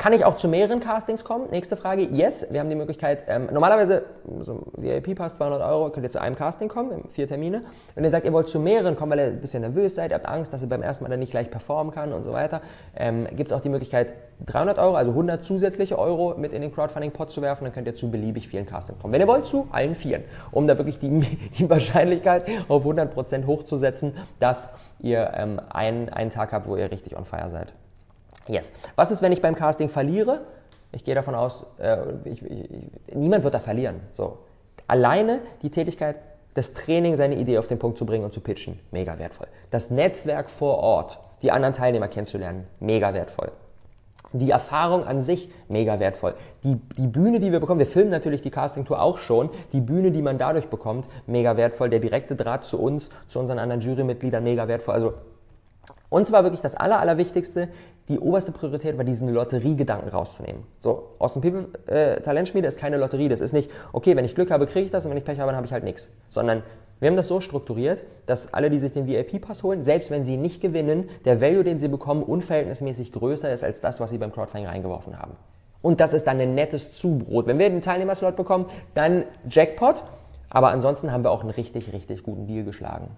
Kann 0.00 0.14
ich 0.14 0.24
auch 0.24 0.36
zu 0.36 0.48
mehreren 0.48 0.80
Castings 0.80 1.24
kommen? 1.24 1.50
Nächste 1.50 1.76
Frage. 1.76 2.00
Yes, 2.04 2.46
wir 2.50 2.60
haben 2.60 2.70
die 2.70 2.74
Möglichkeit. 2.74 3.24
Ähm, 3.28 3.48
normalerweise, 3.52 4.04
so 4.40 4.62
VIP-Pass 4.78 5.36
200 5.36 5.60
Euro, 5.60 5.90
könnt 5.90 6.06
ihr 6.06 6.10
zu 6.10 6.22
einem 6.22 6.36
Casting 6.36 6.68
kommen, 6.68 7.04
vier 7.10 7.28
Termine. 7.28 7.64
Wenn 7.94 8.04
ihr 8.04 8.08
sagt, 8.08 8.24
ihr 8.24 8.32
wollt 8.32 8.48
zu 8.48 8.60
mehreren 8.60 8.96
kommen, 8.96 9.12
weil 9.12 9.18
ihr 9.18 9.26
ein 9.26 9.42
bisschen 9.42 9.60
nervös 9.60 9.96
seid, 9.96 10.10
ihr 10.10 10.14
habt 10.14 10.24
Angst, 10.24 10.54
dass 10.54 10.62
ihr 10.62 10.70
beim 10.70 10.80
ersten 10.80 11.04
Mal 11.04 11.10
dann 11.10 11.18
nicht 11.18 11.32
gleich 11.32 11.50
performen 11.50 11.92
kann 11.92 12.14
und 12.14 12.24
so 12.24 12.32
weiter, 12.32 12.62
ähm, 12.96 13.26
gibt 13.36 13.50
es 13.50 13.52
auch 13.54 13.60
die 13.60 13.68
Möglichkeit, 13.68 14.14
300 14.46 14.78
Euro, 14.78 14.96
also 14.96 15.10
100 15.10 15.44
zusätzliche 15.44 15.98
Euro 15.98 16.34
mit 16.34 16.54
in 16.54 16.62
den 16.62 16.72
Crowdfunding-Pot 16.74 17.30
zu 17.30 17.42
werfen. 17.42 17.64
Dann 17.64 17.74
könnt 17.74 17.86
ihr 17.86 17.94
zu 17.94 18.10
beliebig 18.10 18.48
vielen 18.48 18.64
Castings 18.64 18.98
kommen. 19.00 19.12
Wenn 19.12 19.20
ihr 19.20 19.28
wollt, 19.28 19.44
zu 19.44 19.68
allen 19.70 19.94
vieren, 19.94 20.24
um 20.50 20.66
da 20.66 20.78
wirklich 20.78 20.98
die, 20.98 21.10
die 21.58 21.68
Wahrscheinlichkeit 21.68 22.44
auf 22.68 22.86
100% 22.86 23.44
hochzusetzen, 23.44 24.16
dass 24.38 24.70
ihr 25.00 25.30
ähm, 25.36 25.60
einen, 25.68 26.08
einen 26.08 26.30
Tag 26.30 26.54
habt, 26.54 26.66
wo 26.66 26.76
ihr 26.76 26.90
richtig 26.90 27.18
on 27.18 27.26
fire 27.26 27.50
seid. 27.50 27.74
Yes. 28.50 28.72
Was 28.96 29.10
ist, 29.10 29.22
wenn 29.22 29.32
ich 29.32 29.40
beim 29.40 29.54
Casting 29.54 29.88
verliere? 29.88 30.40
Ich 30.92 31.04
gehe 31.04 31.14
davon 31.14 31.34
aus, 31.34 31.64
äh, 31.78 31.98
ich, 32.24 32.42
ich, 32.42 32.68
niemand 33.14 33.44
wird 33.44 33.54
da 33.54 33.60
verlieren. 33.60 34.00
So. 34.12 34.38
Alleine 34.88 35.40
die 35.62 35.70
Tätigkeit, 35.70 36.16
das 36.54 36.74
Training, 36.74 37.14
seine 37.14 37.36
Idee 37.36 37.58
auf 37.58 37.68
den 37.68 37.78
Punkt 37.78 37.96
zu 37.96 38.04
bringen 38.04 38.24
und 38.24 38.32
zu 38.32 38.40
pitchen, 38.40 38.80
mega 38.90 39.18
wertvoll. 39.18 39.46
Das 39.70 39.90
Netzwerk 39.90 40.50
vor 40.50 40.78
Ort, 40.78 41.20
die 41.42 41.52
anderen 41.52 41.74
Teilnehmer 41.74 42.08
kennenzulernen, 42.08 42.66
mega 42.80 43.14
wertvoll. 43.14 43.52
Die 44.32 44.50
Erfahrung 44.50 45.04
an 45.04 45.20
sich 45.20 45.50
mega 45.68 45.98
wertvoll. 45.98 46.34
Die, 46.62 46.76
die 46.96 47.06
Bühne, 47.06 47.40
die 47.40 47.50
wir 47.50 47.60
bekommen, 47.60 47.80
wir 47.80 47.86
filmen 47.86 48.10
natürlich 48.10 48.42
die 48.42 48.50
Casting-Tour 48.50 49.00
auch 49.00 49.18
schon, 49.18 49.50
die 49.72 49.80
Bühne, 49.80 50.12
die 50.12 50.22
man 50.22 50.38
dadurch 50.38 50.66
bekommt, 50.66 51.08
mega 51.26 51.56
wertvoll. 51.56 51.88
Der 51.88 51.98
direkte 51.98 52.36
Draht 52.36 52.64
zu 52.64 52.80
uns, 52.80 53.10
zu 53.28 53.40
unseren 53.40 53.58
anderen 53.58 53.80
Jurymitgliedern, 53.80 54.42
mega 54.44 54.68
wertvoll. 54.68 54.94
Also 54.94 55.14
uns 56.10 56.32
war 56.32 56.42
wirklich 56.42 56.60
das 56.60 56.74
Aller, 56.74 57.00
Allerwichtigste, 57.00 57.68
die 58.08 58.18
oberste 58.18 58.52
Priorität 58.52 58.98
war, 58.98 59.04
diesen 59.04 59.28
Lotteriegedanken 59.28 60.10
rauszunehmen. 60.10 60.64
So, 60.80 61.14
Austin 61.20 61.42
People 61.42 61.68
äh, 61.86 62.20
Talentschmiede 62.20 62.66
ist 62.66 62.78
keine 62.78 62.98
Lotterie. 62.98 63.28
Das 63.28 63.40
ist 63.40 63.52
nicht, 63.52 63.70
okay, 63.92 64.16
wenn 64.16 64.24
ich 64.24 64.34
Glück 64.34 64.50
habe, 64.50 64.66
kriege 64.66 64.84
ich 64.84 64.90
das 64.90 65.04
und 65.04 65.12
wenn 65.12 65.18
ich 65.18 65.24
Pech 65.24 65.38
habe, 65.38 65.48
dann 65.48 65.56
habe 65.56 65.66
ich 65.66 65.72
halt 65.72 65.84
nichts. 65.84 66.10
Sondern 66.30 66.64
wir 66.98 67.08
haben 67.08 67.16
das 67.16 67.28
so 67.28 67.40
strukturiert, 67.40 68.02
dass 68.26 68.52
alle, 68.52 68.68
die 68.68 68.78
sich 68.78 68.92
den 68.92 69.06
VIP-Pass 69.06 69.62
holen, 69.62 69.84
selbst 69.84 70.10
wenn 70.10 70.24
sie 70.24 70.36
nicht 70.36 70.60
gewinnen, 70.60 71.08
der 71.24 71.40
Value, 71.40 71.64
den 71.64 71.78
sie 71.78 71.88
bekommen, 71.88 72.22
unverhältnismäßig 72.22 73.12
größer 73.12 73.50
ist 73.50 73.64
als 73.64 73.80
das, 73.80 74.00
was 74.00 74.10
sie 74.10 74.18
beim 74.18 74.32
Crowdfunding 74.32 74.68
reingeworfen 74.68 75.18
haben. 75.18 75.36
Und 75.80 76.00
das 76.00 76.12
ist 76.12 76.26
dann 76.26 76.38
ein 76.40 76.54
nettes 76.54 76.92
Zubrot. 76.92 77.46
Wenn 77.46 77.58
wir 77.58 77.70
den 77.70 77.80
Teilnehmerslot 77.80 78.36
bekommen, 78.36 78.66
dann 78.94 79.24
Jackpot. 79.48 80.02
Aber 80.50 80.70
ansonsten 80.70 81.12
haben 81.12 81.24
wir 81.24 81.30
auch 81.30 81.40
einen 81.40 81.50
richtig, 81.50 81.92
richtig 81.92 82.22
guten 82.22 82.46
Deal 82.46 82.64
geschlagen. 82.64 83.08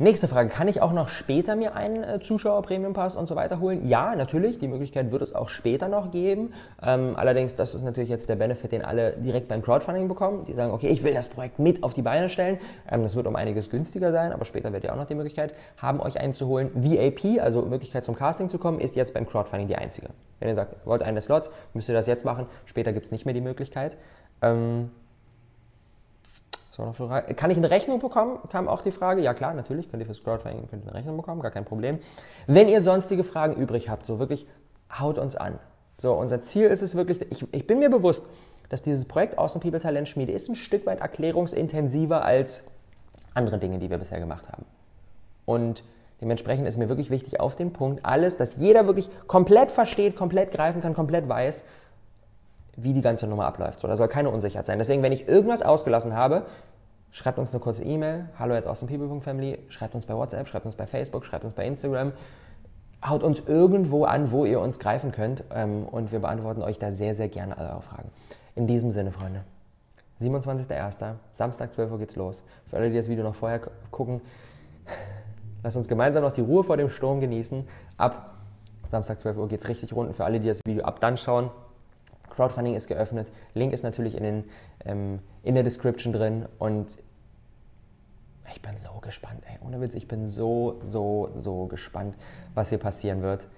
Nächste 0.00 0.28
Frage, 0.28 0.48
kann 0.48 0.68
ich 0.68 0.80
auch 0.80 0.92
noch 0.92 1.08
später 1.08 1.56
mir 1.56 1.74
einen 1.74 2.04
äh, 2.04 2.20
Zuschauer-Premium-Pass 2.20 3.16
und 3.16 3.28
so 3.28 3.34
weiter 3.34 3.58
holen? 3.58 3.88
Ja, 3.88 4.14
natürlich, 4.14 4.60
die 4.60 4.68
Möglichkeit 4.68 5.10
wird 5.10 5.22
es 5.22 5.34
auch 5.34 5.48
später 5.48 5.88
noch 5.88 6.12
geben. 6.12 6.54
Ähm, 6.80 7.14
allerdings, 7.16 7.56
das 7.56 7.74
ist 7.74 7.82
natürlich 7.82 8.08
jetzt 8.08 8.28
der 8.28 8.36
Benefit, 8.36 8.70
den 8.70 8.84
alle 8.84 9.14
direkt 9.14 9.48
beim 9.48 9.60
Crowdfunding 9.60 10.06
bekommen. 10.06 10.44
Die 10.44 10.54
sagen, 10.54 10.72
okay, 10.72 10.86
ich 10.86 11.02
will 11.02 11.14
das 11.14 11.26
Projekt 11.26 11.58
mit 11.58 11.82
auf 11.82 11.94
die 11.94 12.02
Beine 12.02 12.28
stellen. 12.28 12.58
Ähm, 12.88 13.02
das 13.02 13.16
wird 13.16 13.26
um 13.26 13.34
einiges 13.34 13.70
günstiger 13.70 14.12
sein, 14.12 14.30
aber 14.30 14.44
später 14.44 14.72
werdet 14.72 14.84
ihr 14.84 14.92
auch 14.92 14.98
noch 14.98 15.08
die 15.08 15.16
Möglichkeit 15.16 15.52
haben, 15.78 16.00
euch 16.00 16.20
einen 16.20 16.32
zu 16.32 16.46
holen. 16.46 16.70
VAP, 16.76 17.42
also 17.42 17.62
Möglichkeit 17.62 18.04
zum 18.04 18.14
Casting 18.14 18.48
zu 18.48 18.58
kommen, 18.58 18.78
ist 18.78 18.94
jetzt 18.94 19.14
beim 19.14 19.26
Crowdfunding 19.26 19.66
die 19.66 19.74
einzige. 19.74 20.10
Wenn 20.38 20.48
ihr 20.48 20.54
sagt, 20.54 20.74
ihr 20.74 20.86
wollt 20.86 21.02
einen 21.02 21.20
Slot, 21.20 21.50
müsst 21.74 21.88
ihr 21.88 21.94
das 21.96 22.06
jetzt 22.06 22.24
machen. 22.24 22.46
Später 22.66 22.92
gibt 22.92 23.06
es 23.06 23.10
nicht 23.10 23.24
mehr 23.24 23.34
die 23.34 23.40
Möglichkeit. 23.40 23.96
Ähm, 24.42 24.90
Kann 27.36 27.50
ich 27.50 27.56
eine 27.56 27.70
Rechnung 27.70 27.98
bekommen? 27.98 28.38
Kam 28.50 28.68
auch 28.68 28.82
die 28.82 28.92
Frage. 28.92 29.20
Ja 29.20 29.34
klar, 29.34 29.52
natürlich 29.52 29.90
könnt 29.90 30.00
ihr 30.00 30.06
fürs 30.06 30.22
Crowdfunding 30.22 30.68
könnt 30.68 30.84
eine 30.84 30.94
Rechnung 30.94 31.16
bekommen, 31.16 31.42
gar 31.42 31.50
kein 31.50 31.64
Problem. 31.64 31.98
Wenn 32.46 32.68
ihr 32.68 32.82
sonstige 32.82 33.24
Fragen 33.24 33.56
übrig 33.56 33.88
habt, 33.88 34.06
so 34.06 34.20
wirklich, 34.20 34.46
haut 34.96 35.18
uns 35.18 35.34
an. 35.34 35.58
So, 35.96 36.14
unser 36.14 36.40
Ziel 36.40 36.68
ist 36.68 36.82
es 36.82 36.94
wirklich, 36.94 37.20
ich, 37.32 37.52
ich 37.52 37.66
bin 37.66 37.80
mir 37.80 37.90
bewusst, 37.90 38.26
dass 38.68 38.82
dieses 38.82 39.06
Projekt 39.06 39.38
Awesome 39.38 39.60
People 39.60 39.80
Talent 39.80 40.08
Schmiede 40.08 40.32
ist 40.32 40.48
ein 40.48 40.54
Stück 40.54 40.86
weit 40.86 41.00
erklärungsintensiver 41.00 42.24
als 42.24 42.64
andere 43.34 43.58
Dinge, 43.58 43.78
die 43.78 43.90
wir 43.90 43.98
bisher 43.98 44.20
gemacht 44.20 44.46
haben. 44.48 44.64
Und 45.46 45.82
dementsprechend 46.20 46.68
ist 46.68 46.76
mir 46.76 46.88
wirklich 46.88 47.10
wichtig 47.10 47.40
auf 47.40 47.56
den 47.56 47.72
Punkt 47.72 48.04
alles, 48.04 48.36
dass 48.36 48.56
jeder 48.56 48.86
wirklich 48.86 49.10
komplett 49.26 49.72
versteht, 49.72 50.14
komplett 50.14 50.52
greifen 50.52 50.80
kann, 50.80 50.94
komplett 50.94 51.28
weiß, 51.28 51.64
wie 52.80 52.92
die 52.92 53.02
ganze 53.02 53.26
Nummer 53.26 53.46
abläuft. 53.46 53.80
So, 53.80 53.88
da 53.88 53.96
soll 53.96 54.08
keine 54.08 54.30
Unsicherheit 54.30 54.66
sein. 54.66 54.78
Deswegen, 54.78 55.02
wenn 55.02 55.12
ich 55.12 55.28
irgendwas 55.28 55.62
ausgelassen 55.62 56.14
habe, 56.14 56.46
schreibt 57.10 57.38
uns 57.38 57.52
eine 57.52 57.60
kurze 57.60 57.82
E-Mail, 57.82 58.28
hallo 58.38 58.54
at 58.54 58.66
awesomepeople.family, 58.66 59.58
schreibt 59.68 59.94
uns 59.94 60.06
bei 60.06 60.14
WhatsApp, 60.14 60.46
schreibt 60.46 60.66
uns 60.66 60.76
bei 60.76 60.86
Facebook, 60.86 61.24
schreibt 61.24 61.44
uns 61.44 61.54
bei 61.54 61.66
Instagram, 61.66 62.12
haut 63.04 63.22
uns 63.22 63.40
irgendwo 63.46 64.04
an, 64.04 64.30
wo 64.30 64.44
ihr 64.44 64.60
uns 64.60 64.78
greifen 64.78 65.10
könnt 65.10 65.42
ähm, 65.52 65.84
und 65.90 66.12
wir 66.12 66.20
beantworten 66.20 66.62
euch 66.62 66.78
da 66.78 66.92
sehr, 66.92 67.14
sehr 67.14 67.28
gerne 67.28 67.58
alle 67.58 67.70
eure 67.70 67.82
Fragen. 67.82 68.10
In 68.54 68.66
diesem 68.66 68.90
Sinne, 68.92 69.10
Freunde. 69.10 69.42
27.01. 70.20 71.14
Samstag 71.32 71.72
12 71.72 71.92
Uhr 71.92 71.98
geht's 71.98 72.16
los. 72.16 72.42
Für 72.68 72.76
alle, 72.76 72.90
die 72.90 72.96
das 72.96 73.08
Video 73.08 73.24
noch 73.24 73.34
vorher 73.34 73.60
gucken, 73.90 74.20
lasst 75.62 75.76
uns 75.76 75.88
gemeinsam 75.88 76.22
noch 76.22 76.32
die 76.32 76.40
Ruhe 76.40 76.64
vor 76.64 76.76
dem 76.76 76.90
Sturm 76.90 77.20
genießen. 77.20 77.66
Ab 77.96 78.34
Samstag 78.90 79.20
12 79.20 79.36
Uhr 79.36 79.48
geht's 79.48 79.68
richtig 79.68 79.92
rund. 79.94 80.14
für 80.16 80.24
alle, 80.24 80.40
die 80.40 80.48
das 80.48 80.60
Video 80.66 80.84
ab 80.84 81.00
dann 81.00 81.16
schauen, 81.16 81.50
Crowdfunding 82.38 82.76
ist 82.76 82.86
geöffnet. 82.86 83.32
Link 83.54 83.72
ist 83.72 83.82
natürlich 83.82 84.14
in, 84.16 84.22
den, 84.22 84.44
ähm, 84.84 85.18
in 85.42 85.56
der 85.56 85.64
Description 85.64 86.12
drin 86.12 86.46
und 86.60 86.86
ich 88.48 88.62
bin 88.62 88.78
so 88.78 88.90
gespannt, 89.00 89.42
ey. 89.48 89.58
Ohne 89.66 89.80
Witz, 89.80 89.96
ich 89.96 90.06
bin 90.06 90.28
so, 90.28 90.78
so, 90.84 91.32
so 91.34 91.66
gespannt, 91.66 92.14
was 92.54 92.68
hier 92.68 92.78
passieren 92.78 93.22
wird. 93.22 93.48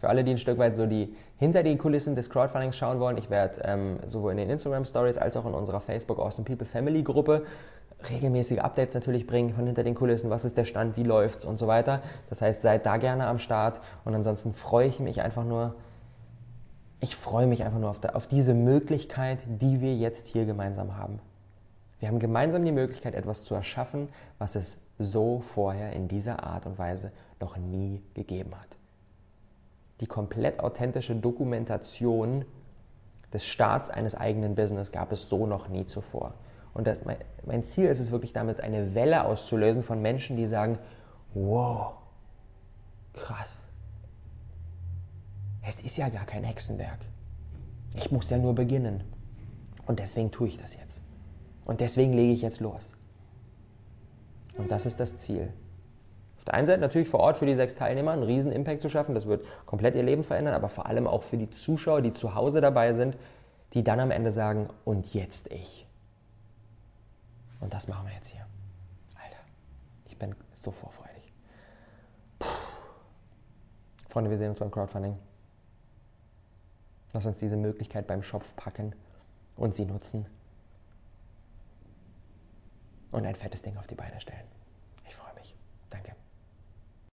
Für 0.00 0.08
alle, 0.08 0.24
die 0.24 0.32
ein 0.32 0.38
Stück 0.38 0.58
weit 0.58 0.74
so 0.74 0.86
die 0.86 1.14
hinter 1.38 1.62
die 1.62 1.76
Kulissen 1.76 2.16
des 2.16 2.28
Crowdfundings 2.28 2.76
schauen 2.76 2.98
wollen, 2.98 3.16
ich 3.16 3.30
werde 3.30 3.60
ähm, 3.64 4.00
sowohl 4.08 4.32
in 4.32 4.38
den 4.38 4.50
Instagram 4.50 4.84
Stories 4.86 5.16
als 5.16 5.36
auch 5.36 5.46
in 5.46 5.54
unserer 5.54 5.80
Facebook 5.80 6.18
Awesome 6.18 6.44
People 6.44 6.66
Family 6.66 7.04
Gruppe 7.04 7.46
regelmäßige 8.10 8.58
Updates 8.58 8.94
natürlich 8.94 9.26
bringen 9.26 9.54
von 9.54 9.66
hinter 9.66 9.84
den 9.84 9.94
Kulissen, 9.94 10.30
was 10.30 10.44
ist 10.44 10.56
der 10.56 10.64
Stand, 10.64 10.96
wie 10.96 11.02
läuft's 11.02 11.44
und 11.44 11.58
so 11.58 11.66
weiter. 11.66 12.02
Das 12.28 12.42
heißt, 12.42 12.62
seid 12.62 12.86
da 12.86 12.96
gerne 12.96 13.26
am 13.26 13.38
Start 13.38 13.80
und 14.04 14.14
ansonsten 14.14 14.52
freue 14.52 14.88
ich 14.88 15.00
mich 15.00 15.22
einfach 15.22 15.44
nur, 15.44 15.74
ich 17.00 17.16
freue 17.16 17.46
mich 17.46 17.64
einfach 17.64 17.78
nur 17.78 17.90
auf, 17.90 18.02
auf 18.14 18.26
diese 18.26 18.54
Möglichkeit, 18.54 19.40
die 19.46 19.80
wir 19.80 19.94
jetzt 19.94 20.26
hier 20.26 20.46
gemeinsam 20.46 20.96
haben. 20.96 21.20
Wir 21.98 22.08
haben 22.08 22.18
gemeinsam 22.18 22.64
die 22.64 22.72
Möglichkeit, 22.72 23.14
etwas 23.14 23.44
zu 23.44 23.54
erschaffen, 23.54 24.08
was 24.38 24.56
es 24.56 24.80
so 24.98 25.40
vorher 25.40 25.92
in 25.92 26.08
dieser 26.08 26.44
Art 26.44 26.66
und 26.66 26.78
Weise 26.78 27.12
noch 27.40 27.56
nie 27.56 28.02
gegeben 28.14 28.54
hat 28.54 28.74
die 30.00 30.06
komplett 30.06 30.60
authentische 30.60 31.14
Dokumentation 31.14 32.44
des 33.32 33.44
Starts 33.44 33.90
eines 33.90 34.14
eigenen 34.14 34.54
Business 34.54 34.92
gab 34.92 35.12
es 35.12 35.28
so 35.28 35.46
noch 35.46 35.68
nie 35.68 35.86
zuvor. 35.86 36.34
Und 36.74 36.86
das, 36.88 37.02
mein, 37.04 37.62
Ziel 37.62 37.86
ist 37.86 38.00
es 38.00 38.10
wirklich 38.10 38.32
damit, 38.32 38.60
eine 38.60 38.94
Welle 38.94 39.24
auszulösen 39.24 39.84
von 39.84 40.02
Menschen, 40.02 40.36
die 40.36 40.48
sagen, 40.48 40.78
wow, 41.32 41.92
krass, 43.12 43.66
es 45.62 45.80
ist 45.80 45.96
ja 45.96 46.08
gar 46.08 46.26
kein 46.26 46.44
Hexenwerk. 46.44 46.98
Ich 47.94 48.10
muss 48.10 48.28
ja 48.28 48.38
nur 48.38 48.54
beginnen. 48.54 49.04
Und 49.86 50.00
deswegen 50.00 50.32
tue 50.32 50.48
ich 50.48 50.58
das 50.58 50.74
jetzt. 50.74 51.00
Und 51.64 51.80
deswegen 51.80 52.12
lege 52.12 52.32
ich 52.32 52.42
jetzt 52.42 52.60
los. 52.60 52.94
Und 54.56 54.70
das 54.70 54.84
ist 54.84 54.98
das 54.98 55.16
Ziel. 55.18 55.52
Auf 56.36 56.44
der 56.44 56.54
einen 56.54 56.66
Seite 56.66 56.80
natürlich 56.80 57.08
vor 57.08 57.20
Ort 57.20 57.38
für 57.38 57.46
die 57.46 57.54
sechs 57.54 57.74
Teilnehmer 57.74 58.10
einen 58.10 58.22
riesen 58.24 58.52
Impact 58.52 58.82
zu 58.82 58.88
schaffen, 58.88 59.14
das 59.14 59.26
wird 59.26 59.44
komplett 59.64 59.94
ihr 59.94 60.02
Leben 60.02 60.22
verändern, 60.22 60.54
aber 60.54 60.68
vor 60.68 60.86
allem 60.86 61.06
auch 61.06 61.22
für 61.22 61.38
die 61.38 61.50
Zuschauer, 61.50 62.02
die 62.02 62.12
zu 62.12 62.34
Hause 62.34 62.60
dabei 62.60 62.92
sind, 62.92 63.16
die 63.72 63.82
dann 63.82 64.00
am 64.00 64.10
Ende 64.10 64.30
sagen, 64.30 64.68
und 64.84 65.14
jetzt 65.14 65.50
ich. 65.50 65.86
Und 67.64 67.72
das 67.72 67.88
machen 67.88 68.06
wir 68.06 68.12
jetzt 68.12 68.28
hier. 68.28 68.46
Alter, 69.14 69.38
ich 70.04 70.18
bin 70.18 70.34
so 70.54 70.70
vorfreudig. 70.70 71.32
Puh. 72.38 72.46
Freunde, 74.10 74.28
wir 74.28 74.36
sehen 74.36 74.50
uns 74.50 74.58
beim 74.58 74.70
Crowdfunding. 74.70 75.18
Lass 77.14 77.24
uns 77.24 77.38
diese 77.38 77.56
Möglichkeit 77.56 78.06
beim 78.06 78.22
Schopf 78.22 78.54
packen 78.54 78.94
und 79.56 79.74
sie 79.74 79.86
nutzen 79.86 80.26
und 83.12 83.24
ein 83.24 83.34
fettes 83.34 83.62
Ding 83.62 83.78
auf 83.78 83.86
die 83.86 83.94
Beine 83.94 84.20
stellen. 84.20 84.46